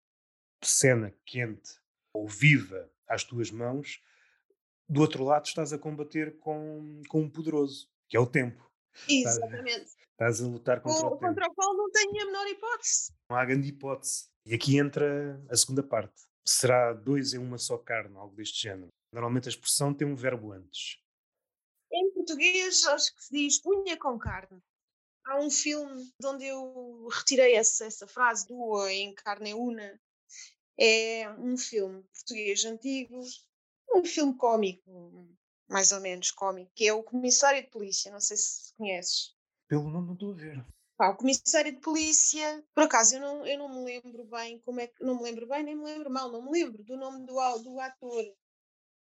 [0.62, 1.80] cena quente
[2.14, 4.04] ou viva às tuas mãos,
[4.88, 8.64] do outro lado estás a combater com, com um poderoso, que é o tempo.
[9.10, 9.92] Exatamente.
[10.12, 11.28] Estás, a lutar contra o, o tempo.
[11.28, 13.12] Contra o qual não tenho a menor hipótese.
[13.30, 14.30] Não há grande hipótese.
[14.46, 16.14] E aqui entra a segunda parte.
[16.46, 18.90] Será dois em uma só carne, algo deste género.
[19.12, 20.98] Normalmente a expressão tem um verbo antes.
[21.92, 24.62] Em português, acho que se diz unha com carne.
[25.26, 30.00] há um filme de onde eu retirei essa, essa frase do em carne una.
[30.78, 33.22] É um filme português antigo,
[33.94, 35.30] um filme cómico,
[35.74, 38.12] mais ou menos cómico, que é o Comissário de Polícia.
[38.12, 39.34] Não sei se conheces.
[39.68, 40.66] Pelo nome não estou a ver.
[40.96, 44.80] Pá, o comissário de polícia, por acaso eu não, eu não me lembro bem como
[44.80, 45.04] é que.
[45.04, 47.80] Não me lembro bem, nem me lembro mal, não me lembro do nome do, do
[47.80, 48.24] ator.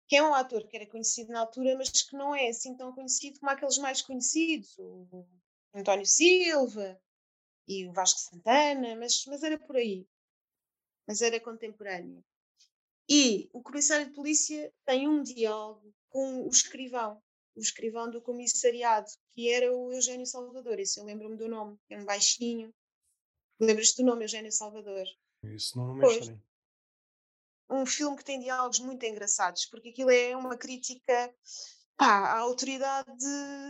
[0.08, 2.91] Que é um ator que era conhecido na altura, mas que não é assim tão
[2.91, 4.76] conhecido como aqueles mais conhecidos.
[4.80, 5.28] O
[5.76, 6.99] António Silva
[7.68, 10.08] e o Vasco Santana, mas, mas era por aí.
[11.08, 12.26] Mas era contemporâneo.
[13.08, 17.22] E o comissário de polícia tem um diálogo com o escrivão
[17.58, 20.80] o escrivão do comissariado, que era o Eugênio Salvador.
[20.80, 22.74] Isso eu lembro-me do nome, é um baixinho.
[23.60, 25.05] Lembras-te do nome, Eugênio Salvador?
[25.43, 26.32] Isso não, não me pois,
[27.68, 31.36] Um filme que tem diálogos muito engraçados, porque aquilo é uma crítica
[31.98, 33.12] pá, à autoridade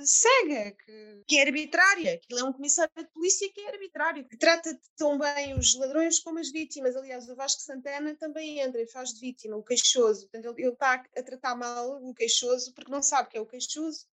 [0.05, 2.15] cega, que, que, é arbitrária.
[2.15, 6.19] Aquilo é um comissário de polícia que é arbitrário, que trata tão bem os ladrões
[6.19, 6.95] como as vítimas.
[6.95, 10.27] Aliás, o Vasco Santana também entra e faz de vítima, o queixoso.
[10.29, 14.05] Portanto, ele, está a tratar mal o queixoso porque não sabe que é o queixoso.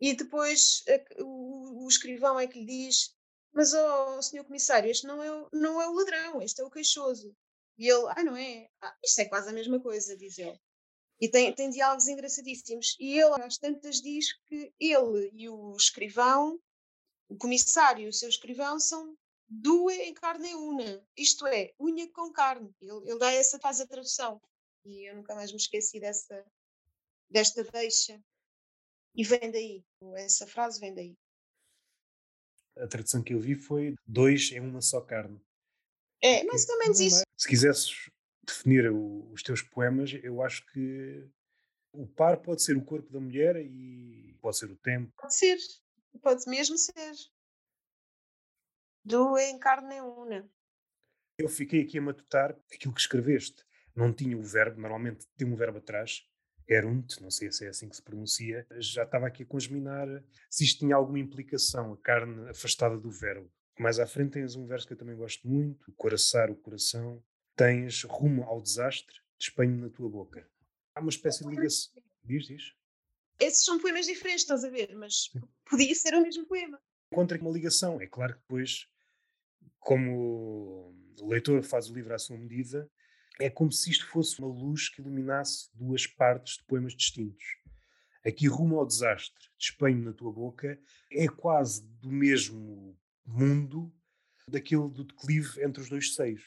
[0.00, 3.14] E depois a, o, o, escrivão é que lhe diz:
[3.52, 6.70] Mas, oh, senhor comissário, este não é, o, não é o ladrão, este é o
[6.70, 7.34] queixoso.
[7.78, 8.68] E ele, ah, não é?
[8.82, 10.58] Ah, isto é quase a mesma coisa, diz ele.
[11.24, 12.98] E tem, tem diálogos engraçadíssimos.
[13.00, 16.60] E ele, às tantas, diz que ele e o escrivão,
[17.30, 19.16] o comissário e o seu escrivão, são
[19.48, 21.02] duas em carne una.
[21.16, 22.70] Isto é, unha com carne.
[22.78, 24.38] Ele, ele dá essa, faz a tradução.
[24.84, 26.44] E eu nunca mais me esqueci dessa,
[27.30, 28.22] desta deixa.
[29.14, 29.82] E vem daí.
[30.16, 31.16] Essa frase vem daí.
[32.76, 35.40] A tradução que eu vi foi dois em uma só carne.
[36.20, 37.22] É, mais ou menos isso.
[37.38, 38.10] Se quisesses
[38.46, 41.28] definir o, os teus poemas, eu acho que
[41.92, 45.12] o par pode ser o corpo da mulher e pode ser o tempo.
[45.16, 45.56] Pode ser,
[46.20, 47.14] pode mesmo ser.
[49.04, 50.48] Do encarne una.
[51.38, 53.64] Eu fiquei aqui a matutar aquilo que escreveste.
[53.94, 56.22] Não tinha o verbo, normalmente tem um verbo atrás,
[56.68, 58.66] erunt, não sei se é assim que se pronuncia.
[58.78, 60.06] Já estava aqui a consminar
[60.50, 63.50] se isto tinha alguma implicação, a carne afastada do verbo.
[63.78, 67.22] Mais à frente tens um verso que eu também gosto muito, o coraçar, o coração,
[67.56, 70.48] tens rumo ao desastre, despenho na tua boca.
[70.94, 71.92] Há uma espécie de ligação.
[72.24, 72.74] Diz, diz.
[73.40, 74.94] Esses são poemas diferentes, estás a ver?
[74.94, 75.42] Mas Sim.
[75.68, 76.80] podia ser o mesmo poema.
[77.12, 78.00] Encontra uma ligação.
[78.00, 78.88] É claro que depois,
[79.78, 82.90] como o leitor faz o livro à sua medida,
[83.40, 87.44] é como se isto fosse uma luz que iluminasse duas partes de poemas distintos.
[88.24, 90.80] Aqui, rumo ao desastre, despenho na tua boca,
[91.10, 93.92] é quase do mesmo mundo
[94.48, 96.42] daquele do declive entre os dois seios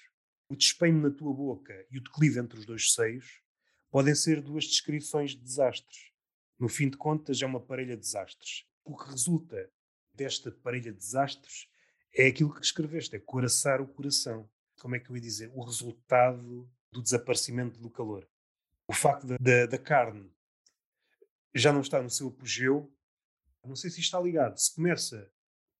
[0.50, 3.41] o despenho na tua boca e o declive entre os dois seios
[3.89, 6.12] podem ser duas descrições de desastres.
[6.60, 8.66] No fim de contas, é uma parelha de desastres.
[8.84, 9.70] O que resulta
[10.14, 11.68] desta parelha de desastres
[12.14, 14.50] é aquilo que escreveste, é coraçar o coração.
[14.80, 15.52] Como é que eu ia dizer?
[15.54, 18.28] O resultado do desaparecimento do calor.
[18.88, 20.32] O facto da, da, da carne
[21.54, 22.91] já não está no seu apogeu,
[23.64, 24.58] não sei se está ligado.
[24.58, 25.30] Se começa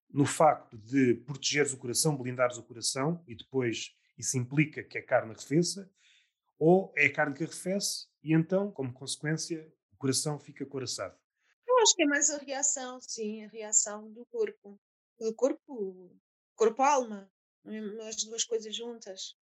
[0.10, 5.06] no facto de protegeres o coração, blindares o coração e depois isso implica que a
[5.06, 5.92] carne arrefeça,
[6.58, 11.18] ou é a carne que arrefece e então, como consequência, o coração fica coraçado.
[11.68, 14.80] Eu acho que é mais a reação, sim, a reação do corpo.
[15.20, 16.16] Do corpo,
[16.56, 17.32] corpo-alma,
[18.08, 19.36] as duas coisas juntas.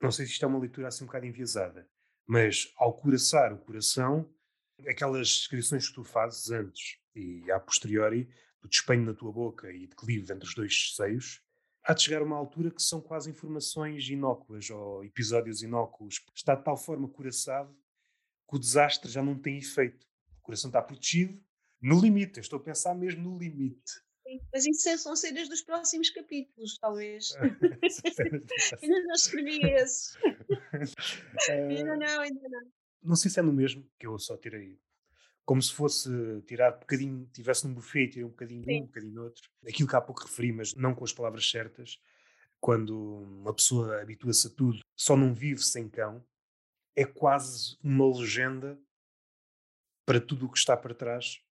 [0.00, 1.88] Não sei se isto é uma leitura assim um bocado enviesada,
[2.26, 4.32] mas ao coraçar o coração,
[4.88, 8.28] aquelas descrições que tu fazes antes e a posteriori,
[8.60, 11.42] do despenho na tua boca e declive entre os dois seios,
[11.84, 16.24] há de chegar a uma altura que são quase informações inócuas ou episódios inócuos.
[16.34, 17.76] Está de tal forma coraçado
[18.48, 20.06] que o desastre já não tem efeito.
[20.38, 21.42] O coração está protegido
[21.80, 22.38] no limite.
[22.38, 24.02] Eu estou a pensar mesmo no limite.
[24.52, 27.34] mas isso é, são cenas dos próximos capítulos, talvez.
[28.82, 30.16] ainda não escrevi esse.
[31.50, 32.72] ainda não, ainda não.
[33.02, 34.78] Não sei se é no mesmo, que eu só tirei
[35.44, 36.08] como se fosse
[36.46, 39.18] tirar um bocadinho, tivesse num buffet e tirar um bocadinho de um, um bocadinho de
[39.18, 39.50] outro.
[39.66, 42.00] Aquilo que há pouco referi, mas não com as palavras certas,
[42.60, 46.24] quando uma pessoa habitua-se a tudo, só não vive sem cão,
[46.94, 48.78] é quase uma legenda
[50.06, 51.42] para tudo o que está para trás,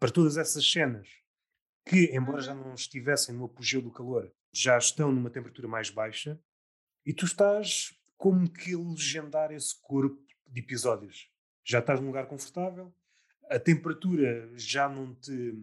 [0.00, 1.08] para todas essas cenas
[1.86, 6.40] que, embora já não estivessem no apogeu do calor, já estão numa temperatura mais baixa
[7.04, 11.30] e tu estás como que a legendar esse corpo de episódios.
[11.64, 12.92] Já estás num lugar confortável,
[13.50, 15.54] a temperatura já não te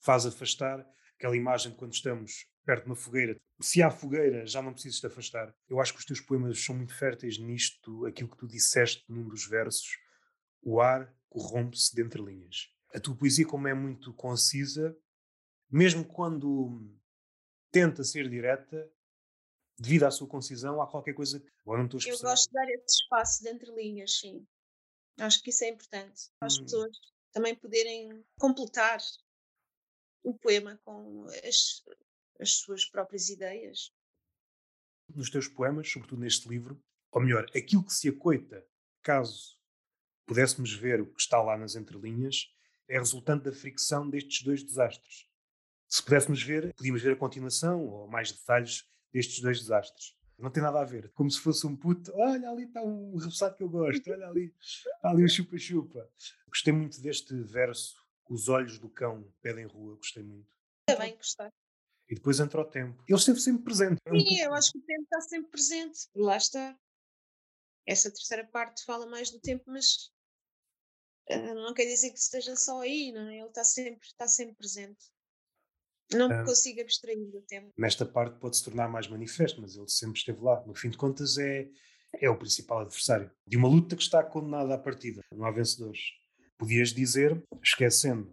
[0.00, 0.86] faz afastar,
[1.16, 3.36] aquela imagem de quando estamos perto de uma fogueira.
[3.60, 5.54] Se há fogueira, já não precisas te afastar.
[5.68, 9.28] Eu acho que os teus poemas são muito férteis nisto, aquilo que tu disseste num
[9.28, 9.98] dos versos.
[10.62, 12.68] O ar corrompe-se de entre linhas.
[12.94, 14.96] A tua poesia, como é muito concisa,
[15.70, 16.90] mesmo quando
[17.70, 18.90] tenta ser direta
[19.78, 22.68] devido à sua concisão, há qualquer coisa que agora não estou Eu gosto de dar
[22.70, 24.46] esse espaço de entre linhas, sim.
[25.18, 26.62] Acho que isso é importante para as Hum.
[26.64, 26.96] pessoas
[27.34, 28.98] também poderem completar
[30.22, 31.84] o poema com as,
[32.40, 33.92] as suas próprias ideias.
[35.14, 38.64] nos teus poemas, sobretudo neste livro, ou melhor, aquilo que se acoita,
[39.02, 39.58] caso
[40.24, 42.48] pudéssemos ver o que está lá nas entrelinhas,
[42.88, 45.28] é resultante da fricção destes dois desastres.
[45.88, 50.16] Se pudéssemos ver, podíamos ver a continuação ou mais detalhes destes dois desastres.
[50.38, 51.10] Não tem nada a ver.
[51.12, 54.54] Como se fosse um puto, olha ali está um repousado que eu gosto, olha ali,
[54.60, 56.10] está ali um chupa-chupa.
[56.48, 60.54] Gostei muito deste verso, os olhos do cão pedem rua, gostei muito.
[60.88, 61.52] Ainda bem gostar.
[62.08, 63.02] E depois entra o tempo.
[63.08, 63.98] Ele esteve sempre presente.
[64.04, 66.08] É um Sim, eu acho que o tempo está sempre presente.
[66.14, 66.78] Lá está.
[67.86, 70.10] Essa terceira parte fala mais do tempo, mas
[71.30, 73.38] ah, não quer dizer que esteja só aí, não é?
[73.38, 75.13] Ele está sempre, está sempre presente.
[76.12, 76.44] Não me Ah.
[76.44, 77.72] consigo abstrair do tempo.
[77.78, 80.62] nesta parte pode se tornar mais manifesto, mas ele sempre esteve lá.
[80.66, 81.68] No fim de contas, é,
[82.20, 85.22] é o principal adversário de uma luta que está condenada à partida.
[85.32, 86.00] Não há vencedores.
[86.58, 88.32] Podias dizer, esquecendo,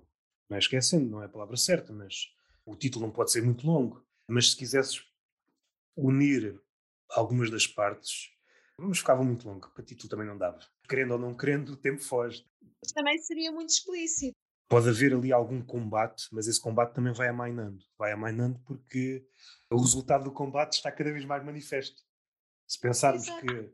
[0.49, 2.27] não é esquecendo, não é a palavra certa, mas
[2.65, 4.05] o título não pode ser muito longo.
[4.27, 5.01] Mas se quisesses
[5.95, 6.61] unir
[7.09, 8.29] algumas das partes,
[8.77, 10.59] mas ficava muito longo, para título também não dava.
[10.87, 12.45] Querendo ou não querendo, o tempo foge.
[12.81, 14.35] Mas também seria muito explícito.
[14.71, 17.83] Pode haver ali algum combate, mas esse combate também vai amainando.
[17.97, 19.21] Vai amainando porque
[19.69, 22.01] o resultado do combate está cada vez mais manifesto.
[22.65, 23.45] Se pensarmos Exato.
[23.45, 23.69] que,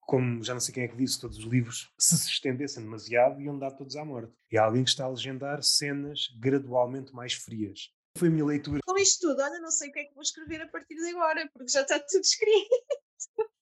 [0.00, 3.40] como já não sei quem é que disse, todos os livros, se se estendessem demasiado,
[3.40, 4.34] iam dar todos à morte.
[4.50, 7.94] E há alguém que está a legendar cenas gradualmente mais frias.
[8.16, 8.80] Foi a minha leitura.
[8.84, 11.10] Com isto tudo, olha, não sei o que é que vou escrever a partir de
[11.10, 12.68] agora, porque já está tudo escrito.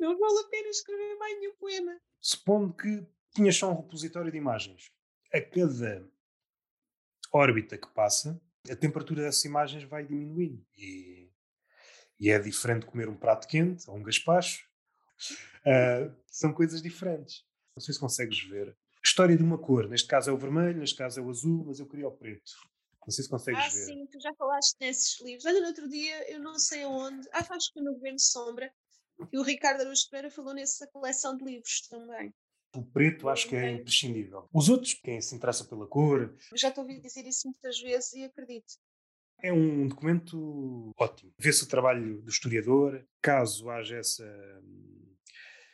[0.00, 2.00] Não vale a pena escrever mais nenhum poema.
[2.20, 4.90] Supondo que tinhas só um repositório de imagens.
[5.32, 6.06] A cada
[7.32, 10.64] órbita que passa, a temperatura dessas imagens vai diminuindo.
[10.76, 11.30] E,
[12.20, 14.66] e é diferente comer um prato quente ou um gaspacho.
[15.64, 17.44] Ah, são coisas diferentes.
[17.76, 18.76] Não sei se consegues ver.
[19.04, 19.88] História de uma cor.
[19.88, 22.50] Neste caso é o vermelho, neste caso é o azul, mas eu queria o preto.
[23.00, 23.84] Não sei se consegues Ah, ver.
[23.84, 25.44] sim, tu já falaste nesses livros.
[25.44, 28.72] Olha, no outro dia, eu não sei aonde, ah, acho que no Governo Sombra,
[29.32, 32.34] e o Ricardo Araújo Pereira falou nessa coleção de livros também.
[32.74, 34.48] O preto acho que é imprescindível.
[34.52, 38.12] Os outros, quem se interessa pela cor, Eu já te ouvi dizer isso muitas vezes
[38.14, 38.74] e acredito.
[39.42, 41.32] É um documento ótimo.
[41.38, 44.24] Vê-se o trabalho do historiador, caso haja essa,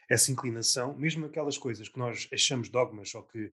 [0.08, 3.52] essa inclinação, mesmo aquelas coisas que nós achamos dogmas, ou que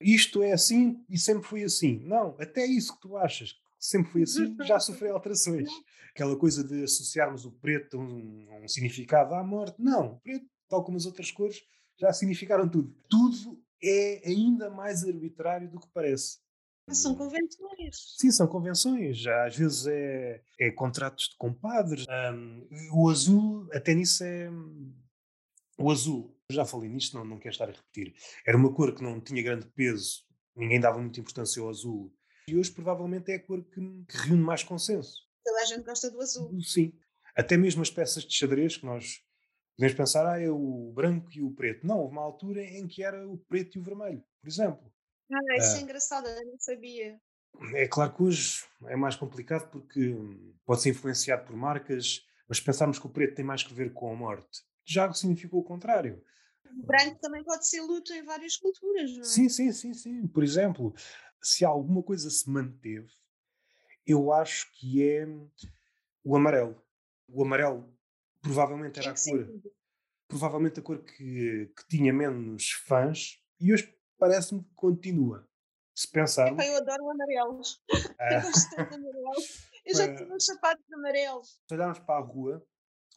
[0.00, 2.00] isto é assim e sempre foi assim.
[2.00, 5.70] Não, até isso que tu achas que sempre foi assim já sofreu alterações.
[6.10, 9.80] Aquela coisa de associarmos o preto a um, a um significado à morte.
[9.80, 11.62] Não, o preto, tal como as outras cores,
[11.98, 12.94] já significaram tudo.
[13.08, 16.38] Tudo é ainda mais arbitrário do que parece.
[16.86, 18.14] Mas são convenções.
[18.16, 19.18] Sim, são convenções.
[19.18, 22.06] Já Às vezes é, é contratos de compadres.
[22.08, 24.48] Ahm, o azul, até nisso é.
[25.78, 28.14] O azul, já falei nisto, não, não quero estar a repetir.
[28.46, 30.24] Era uma cor que não tinha grande peso,
[30.54, 32.14] ninguém dava muita importância ao azul.
[32.48, 35.26] E hoje, provavelmente, é a cor que, que reúne mais consenso.
[35.44, 36.58] Toda a gente gosta do azul.
[36.62, 36.92] Sim.
[37.36, 39.20] Até mesmo as peças de xadrez que nós
[39.76, 41.86] podemos pensar, ah, é o branco e o preto.
[41.86, 44.92] Não, houve uma altura em que era o preto e o vermelho, por exemplo.
[45.32, 45.78] Ah, isso Ah.
[45.78, 47.20] é engraçado, eu não sabia.
[47.74, 50.14] É claro que hoje é mais complicado porque
[50.64, 54.10] pode ser influenciado por marcas, mas pensarmos que o preto tem mais que ver com
[54.12, 56.22] a morte, já significou o contrário.
[56.64, 59.24] O branco também pode ser luto em várias culturas, não é?
[59.24, 60.26] Sim, sim, sim, sim.
[60.28, 60.92] Por exemplo,
[61.42, 63.08] se alguma coisa se manteve,
[64.06, 65.26] eu acho que é
[66.22, 66.80] o amarelo.
[67.28, 67.95] O amarelo
[68.46, 69.48] provavelmente era a cor,
[70.28, 75.48] provavelmente a cor que, que tinha menos fãs e hoje parece-me que continua.
[75.94, 77.60] Se pensarmos, Epá, eu adoro o amarelo.
[78.20, 79.32] Eu ah, gosto tanto de amarelo.
[79.86, 81.60] Eu já tive uns sapatos amarelos.
[81.66, 82.66] se olharmos para a rua,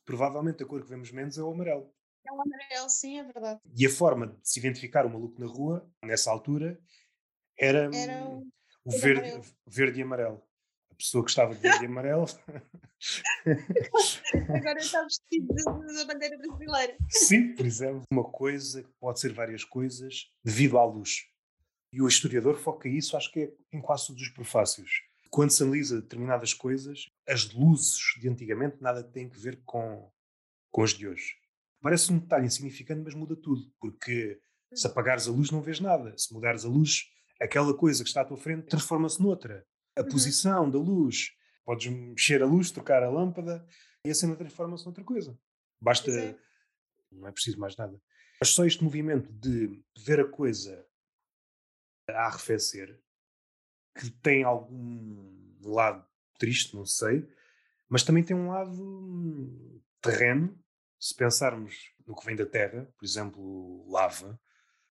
[0.05, 1.93] provavelmente a cor que vemos menos é o amarelo.
[2.25, 3.59] É um amarelo, sim, é verdade.
[3.75, 6.79] E a forma de se identificar o maluco na rua, nessa altura,
[7.57, 8.49] era, Era hum,
[8.85, 10.41] o- o o verde, verde e amarelo.
[10.99, 12.25] Pessoa que estava de verde e amarelo,
[14.49, 16.97] Agora está vestido da bandeira brasileira.
[17.07, 21.25] sim, por exemplo, uma coisa que pode ser várias coisas devido à luz.
[21.93, 25.01] E o historiador foca isso, acho que é em quase todos os prefácios.
[25.31, 30.11] Quando se analisa determinadas coisas, as luzes de antigamente nada têm que ver com,
[30.69, 31.35] com as de hoje.
[31.81, 34.37] Parece um detalhe insignificante, mas muda tudo, porque
[34.73, 36.13] se apagares a luz não vês nada.
[36.17, 39.65] Se mudares a luz, aquela coisa que está à tua frente transforma-se noutra.
[39.99, 40.09] A Uhum.
[40.09, 41.35] posição da luz.
[41.65, 43.65] Podes mexer a luz, trocar a lâmpada
[44.03, 45.37] e a cena transforma-se noutra coisa.
[45.79, 46.05] Basta.
[46.05, 46.39] Pois é.
[47.11, 48.01] Não é preciso mais nada.
[48.39, 50.85] Mas só este movimento de ver a coisa
[52.09, 52.99] a arrefecer,
[53.97, 56.07] que tem algum lado
[56.39, 57.29] triste, não sei,
[57.87, 60.57] mas também tem um lado terreno.
[60.99, 64.39] Se pensarmos no que vem da terra, por exemplo, lava,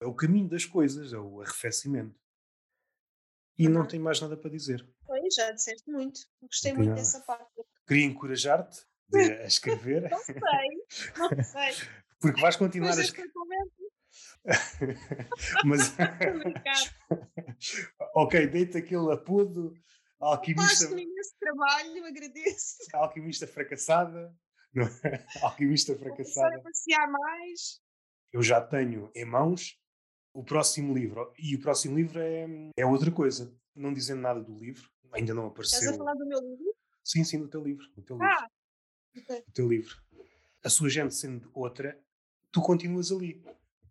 [0.01, 2.19] é o caminho das coisas, é o arrefecimento.
[3.59, 4.87] E não tenho mais nada para dizer.
[5.05, 6.21] Pois, já disseste muito.
[6.43, 7.01] Gostei muito nada.
[7.01, 7.51] dessa parte.
[7.87, 10.03] Queria encorajar-te a escrever.
[10.11, 10.37] não sei,
[11.17, 11.89] não sei.
[12.21, 13.33] Porque vais continuar Mas a escrever.
[15.65, 15.95] Mas.
[18.15, 19.75] ok, deita aquele apodo.
[20.21, 20.85] Alquimista.
[20.85, 22.77] Faço imenso trabalho, agradeço.
[22.93, 24.35] Alquimista fracassada.
[24.75, 25.25] Não é?
[25.43, 26.55] Alquimista fracassada.
[26.55, 27.81] Vou passear mais.
[28.33, 29.79] Eu já tenho em mãos
[30.39, 31.33] o próximo livro.
[31.37, 33.53] E o próximo livro é, é outra coisa.
[33.75, 35.81] Não dizendo nada do livro, ainda não apareceu.
[35.81, 36.75] Estás a falar do meu livro?
[37.05, 37.85] Sim, sim, do teu livro.
[37.97, 38.33] Do teu livro.
[38.33, 38.49] Ah,
[39.17, 39.43] okay.
[39.45, 39.97] do teu livro.
[40.65, 42.01] A sua gente sendo outra,
[42.53, 43.43] tu continuas ali.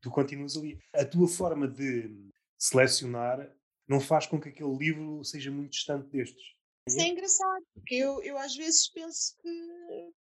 [0.01, 0.79] Tu continuas ali.
[0.93, 3.53] A tua forma de selecionar
[3.85, 6.55] não faz com que aquele livro seja muito distante destes.
[6.87, 10.13] Isso é engraçado, porque eu, eu às vezes penso que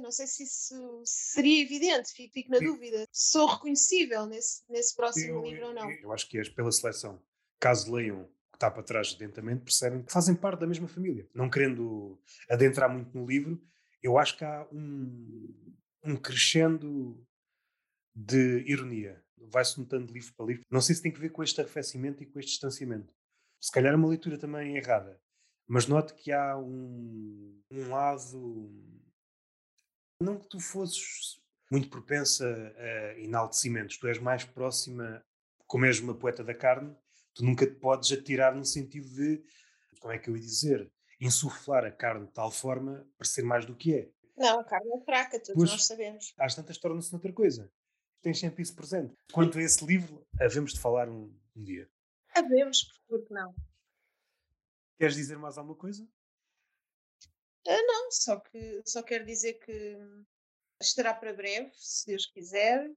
[0.00, 2.64] não sei se isso seria evidente, fico, fico na Sim.
[2.66, 3.06] dúvida.
[3.12, 5.90] Sou reconhecível nesse, nesse próximo eu, livro ou não?
[5.90, 7.22] Eu acho que és pela seleção.
[7.58, 11.28] Caso leiam o que está para trás dentamente, percebem que fazem parte da mesma família.
[11.34, 13.60] Não querendo adentrar muito no livro,
[14.02, 15.74] eu acho que há um,
[16.04, 17.24] um crescendo
[18.14, 19.22] de ironia.
[19.36, 20.62] Vai-se notando de livro para livro.
[20.70, 23.12] Não sei se tem que ver com este arrefecimento e com este distanciamento.
[23.60, 25.20] Se calhar é uma leitura também errada.
[25.66, 28.72] Mas note que há um, um lado
[30.20, 31.40] não que tu fosses
[31.70, 32.46] muito propensa
[32.76, 35.24] a enaltecimentos, tu és mais próxima,
[35.66, 36.94] como és uma poeta da carne,
[37.32, 39.42] tu nunca te podes atirar no sentido de,
[39.98, 43.64] como é que eu ia dizer, insuflar a carne de tal forma para ser mais
[43.64, 44.10] do que é.
[44.36, 46.34] Não, a carne é fraca, todos pois, nós sabemos.
[46.38, 47.70] Às tantas torna-se noutra coisa.
[48.22, 49.14] Tens sempre isso presente.
[49.32, 51.88] Quanto a esse livro, havemos de falar um, um dia.
[52.34, 53.54] Havemos, porque não?
[54.98, 56.06] Queres dizer mais alguma coisa?
[57.66, 59.98] Ah, não, só que só quero dizer que
[60.80, 62.90] estará para breve, se Deus quiser.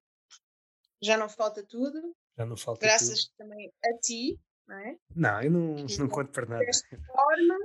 [1.01, 2.16] Já não falta tudo.
[2.38, 3.36] Já não falta Graças tudo.
[3.38, 4.97] também a ti, não é?
[5.16, 6.66] Não, eu não, não conto para nada.
[7.05, 7.57] Forma,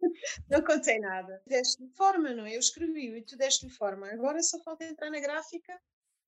[0.48, 1.42] não contei nada.
[1.46, 2.54] Deste-lhe forma, não é?
[2.54, 4.08] Eu escrevi e tu deste-lhe forma.
[4.10, 5.78] Agora só falta entrar na gráfica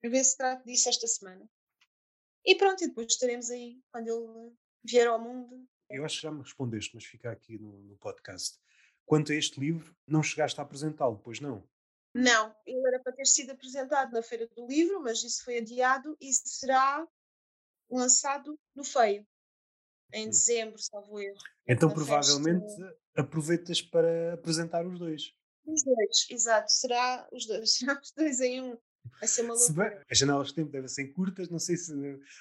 [0.01, 1.49] para ver se trato disso esta semana.
[2.45, 4.53] E pronto, e depois estaremos aí quando ele
[4.85, 5.67] vier ao mundo.
[5.91, 8.59] Eu acho que já me respondeste, mas fica aqui no, no podcast.
[9.09, 11.67] Quanto a este livro, não chegaste a apresentá-lo, pois não?
[12.15, 16.15] Não, ele era para ter sido apresentado na Feira do Livro, mas isso foi adiado
[16.21, 17.09] e será
[17.91, 19.27] lançado no Feio,
[20.13, 20.31] em hum.
[20.31, 21.39] dezembro, salvo erro.
[21.67, 22.99] Então, provavelmente, festa...
[23.17, 25.33] aproveitas para apresentar os dois.
[25.65, 26.71] Os dois, exato.
[26.71, 28.79] Será os dois, será os dois em um.
[29.19, 30.05] Vai ser uma loucura.
[30.11, 31.93] as janelas de tempo devem ser curtas, não sei se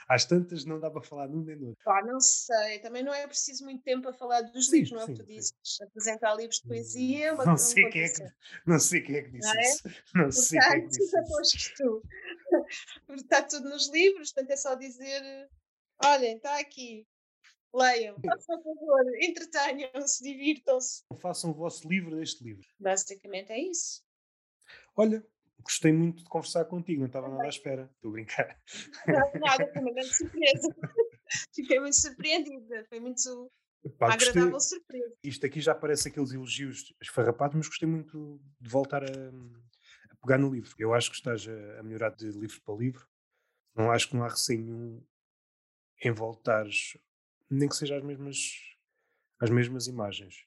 [0.08, 1.84] às tantas não dá para falar num nem do outro.
[1.84, 5.02] Pá, não sei, também não é preciso muito tempo para falar dos sim, livros, não
[5.02, 5.54] é o que tu dizes?
[5.82, 8.24] Apresentar livros de poesia é uma não sei quem é que
[8.66, 9.62] Não sei quem é que disse não é?
[9.62, 9.84] isso.
[10.16, 11.74] Não sei quem é que disse isso.
[11.78, 12.04] tu.
[13.16, 15.50] Está tudo nos livros, portanto é só dizer:
[16.04, 17.06] olhem, está aqui,
[17.74, 21.04] Leiam, façam favor, entretenham-se, divirtam-se.
[21.20, 22.68] Façam o vosso livro deste livro.
[22.80, 24.02] Basicamente é isso.
[24.96, 25.24] Olha,
[25.64, 27.90] gostei muito de conversar contigo, não estava nada à espera.
[27.96, 28.62] Estou a brincar.
[29.08, 30.76] Não, nada, foi uma grande surpresa.
[31.54, 33.52] Fiquei muito surpreendida, foi muito
[33.98, 35.16] Pá, agradável gostei, surpresa.
[35.24, 40.38] Isto aqui já parece aqueles elogios esfarrapados, mas gostei muito de voltar a, a pegar
[40.38, 40.74] no livro.
[40.78, 43.08] Eu acho que estás a, a, melhorar de livro para livro.
[43.76, 45.06] Não acho que não há receio nenhum
[46.04, 46.98] em voltares,
[47.50, 48.38] nem que seja as mesmas,
[49.40, 50.46] as mesmas imagens.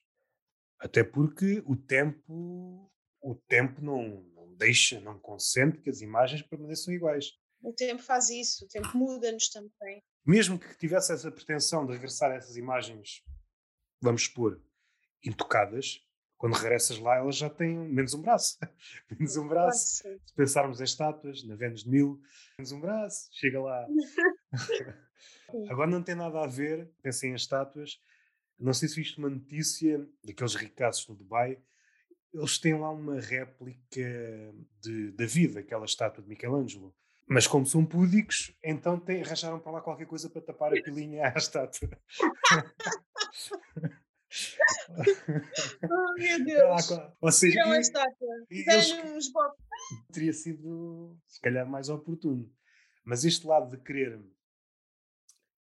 [0.79, 2.91] Até porque o tempo,
[3.21, 4.25] o tempo não,
[4.61, 7.33] deixa, não consente que as imagens permaneçam iguais.
[7.63, 10.03] O tempo faz isso, o tempo muda-nos também.
[10.25, 13.25] Mesmo que tivesse essa pretensão de regressar a essas imagens,
[14.01, 14.61] vamos expor,
[15.25, 16.05] intocadas,
[16.37, 18.59] quando regressas lá elas já têm menos um braço.
[19.11, 20.03] menos um braço.
[20.03, 22.21] Se pensarmos em estátuas, na Vênus de Mil,
[22.59, 23.87] menos um braço, chega lá.
[25.69, 28.01] Agora não tem nada a ver, pensem em estátuas.
[28.59, 31.59] Não sei se viste uma notícia daqueles ricaços no Dubai
[32.33, 36.95] eles têm lá uma réplica de David, aquela estátua de Michelangelo.
[37.27, 41.29] Mas como são púdicos, então tem, arranjaram para lá qualquer coisa para tapar a pilinha
[41.29, 41.97] à estátua.
[45.85, 46.93] oh meu Deus!
[46.93, 48.47] Ah, ou seja, é estátua.
[48.51, 48.93] Eles,
[50.13, 52.53] teria sido se calhar mais oportuno.
[53.05, 54.21] Mas este lado de querer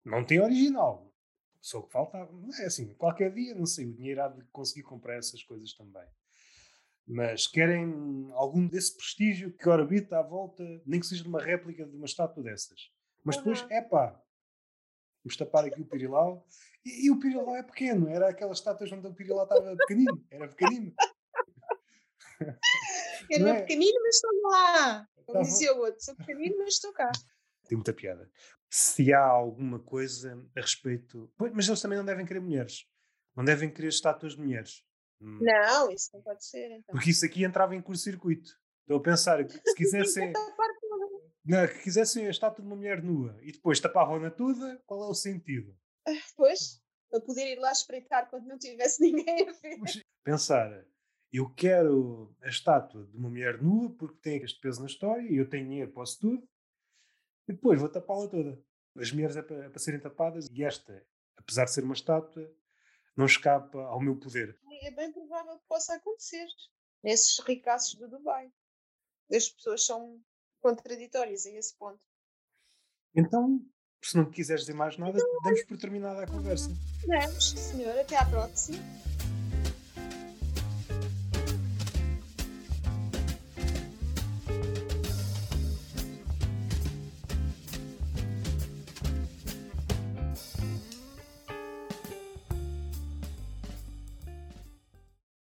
[0.05, 1.13] não tem original.
[1.59, 2.31] Só que faltava.
[2.59, 6.07] É assim, qualquer dia, não sei, o dinheiro há de conseguir comprar essas coisas também
[7.07, 11.85] mas querem algum desse prestígio que orbita à volta, nem que seja de uma réplica
[11.85, 12.91] de uma estátua dessas.
[13.23, 14.19] Mas depois, é pá,
[15.23, 16.45] vamos tapar aqui o Pirilau.
[16.85, 20.47] E, e o Pirilau é pequeno, era aquelas estátuas onde o Pirilau estava pequenino, era
[20.49, 20.93] pequenino.
[23.31, 23.61] Era é?
[23.61, 25.07] pequenino, mas estou lá.
[25.25, 27.11] Como dizia o outro, sou pequenino, mas estou cá.
[27.67, 28.29] Tem muita piada.
[28.69, 31.29] Se há alguma coisa a respeito.
[31.51, 32.85] Mas eles também não devem querer mulheres.
[33.35, 34.83] Não devem querer estátuas de mulheres.
[35.21, 35.39] Hum.
[35.41, 36.71] Não, isso não pode ser.
[36.71, 36.93] Então.
[36.93, 38.51] Porque isso aqui entrava em curto-circuito.
[38.81, 40.31] Estou a pensar que se quisessem.
[41.45, 45.07] não, que quisessem a estátua de uma mulher nua e depois tapavam-na toda, qual é
[45.07, 45.75] o sentido?
[46.07, 49.77] Ah, pois, para poder ir lá espreitar quando não tivesse ninguém a ver.
[50.23, 50.85] Pensar,
[51.31, 55.35] eu quero a estátua de uma mulher nua porque tem este peso na história e
[55.35, 56.47] eu tenho dinheiro, posso tudo,
[57.47, 58.61] e depois vou tapá-la toda.
[58.95, 61.05] As mulheres é para, é para serem tapadas e esta,
[61.37, 62.49] apesar de ser uma estátua,
[63.15, 64.57] não escapa ao meu poder.
[64.81, 66.47] É bem provável que possa acontecer
[67.03, 68.51] nesses ricaços do Dubai.
[69.31, 70.21] As pessoas são
[70.61, 71.99] contraditórias a esse ponto.
[73.15, 73.59] Então,
[74.03, 76.69] se não quiseres dizer mais nada, então, damos por terminada a conversa.
[77.05, 77.97] Vamos, senhor.
[77.97, 78.77] Até à próxima.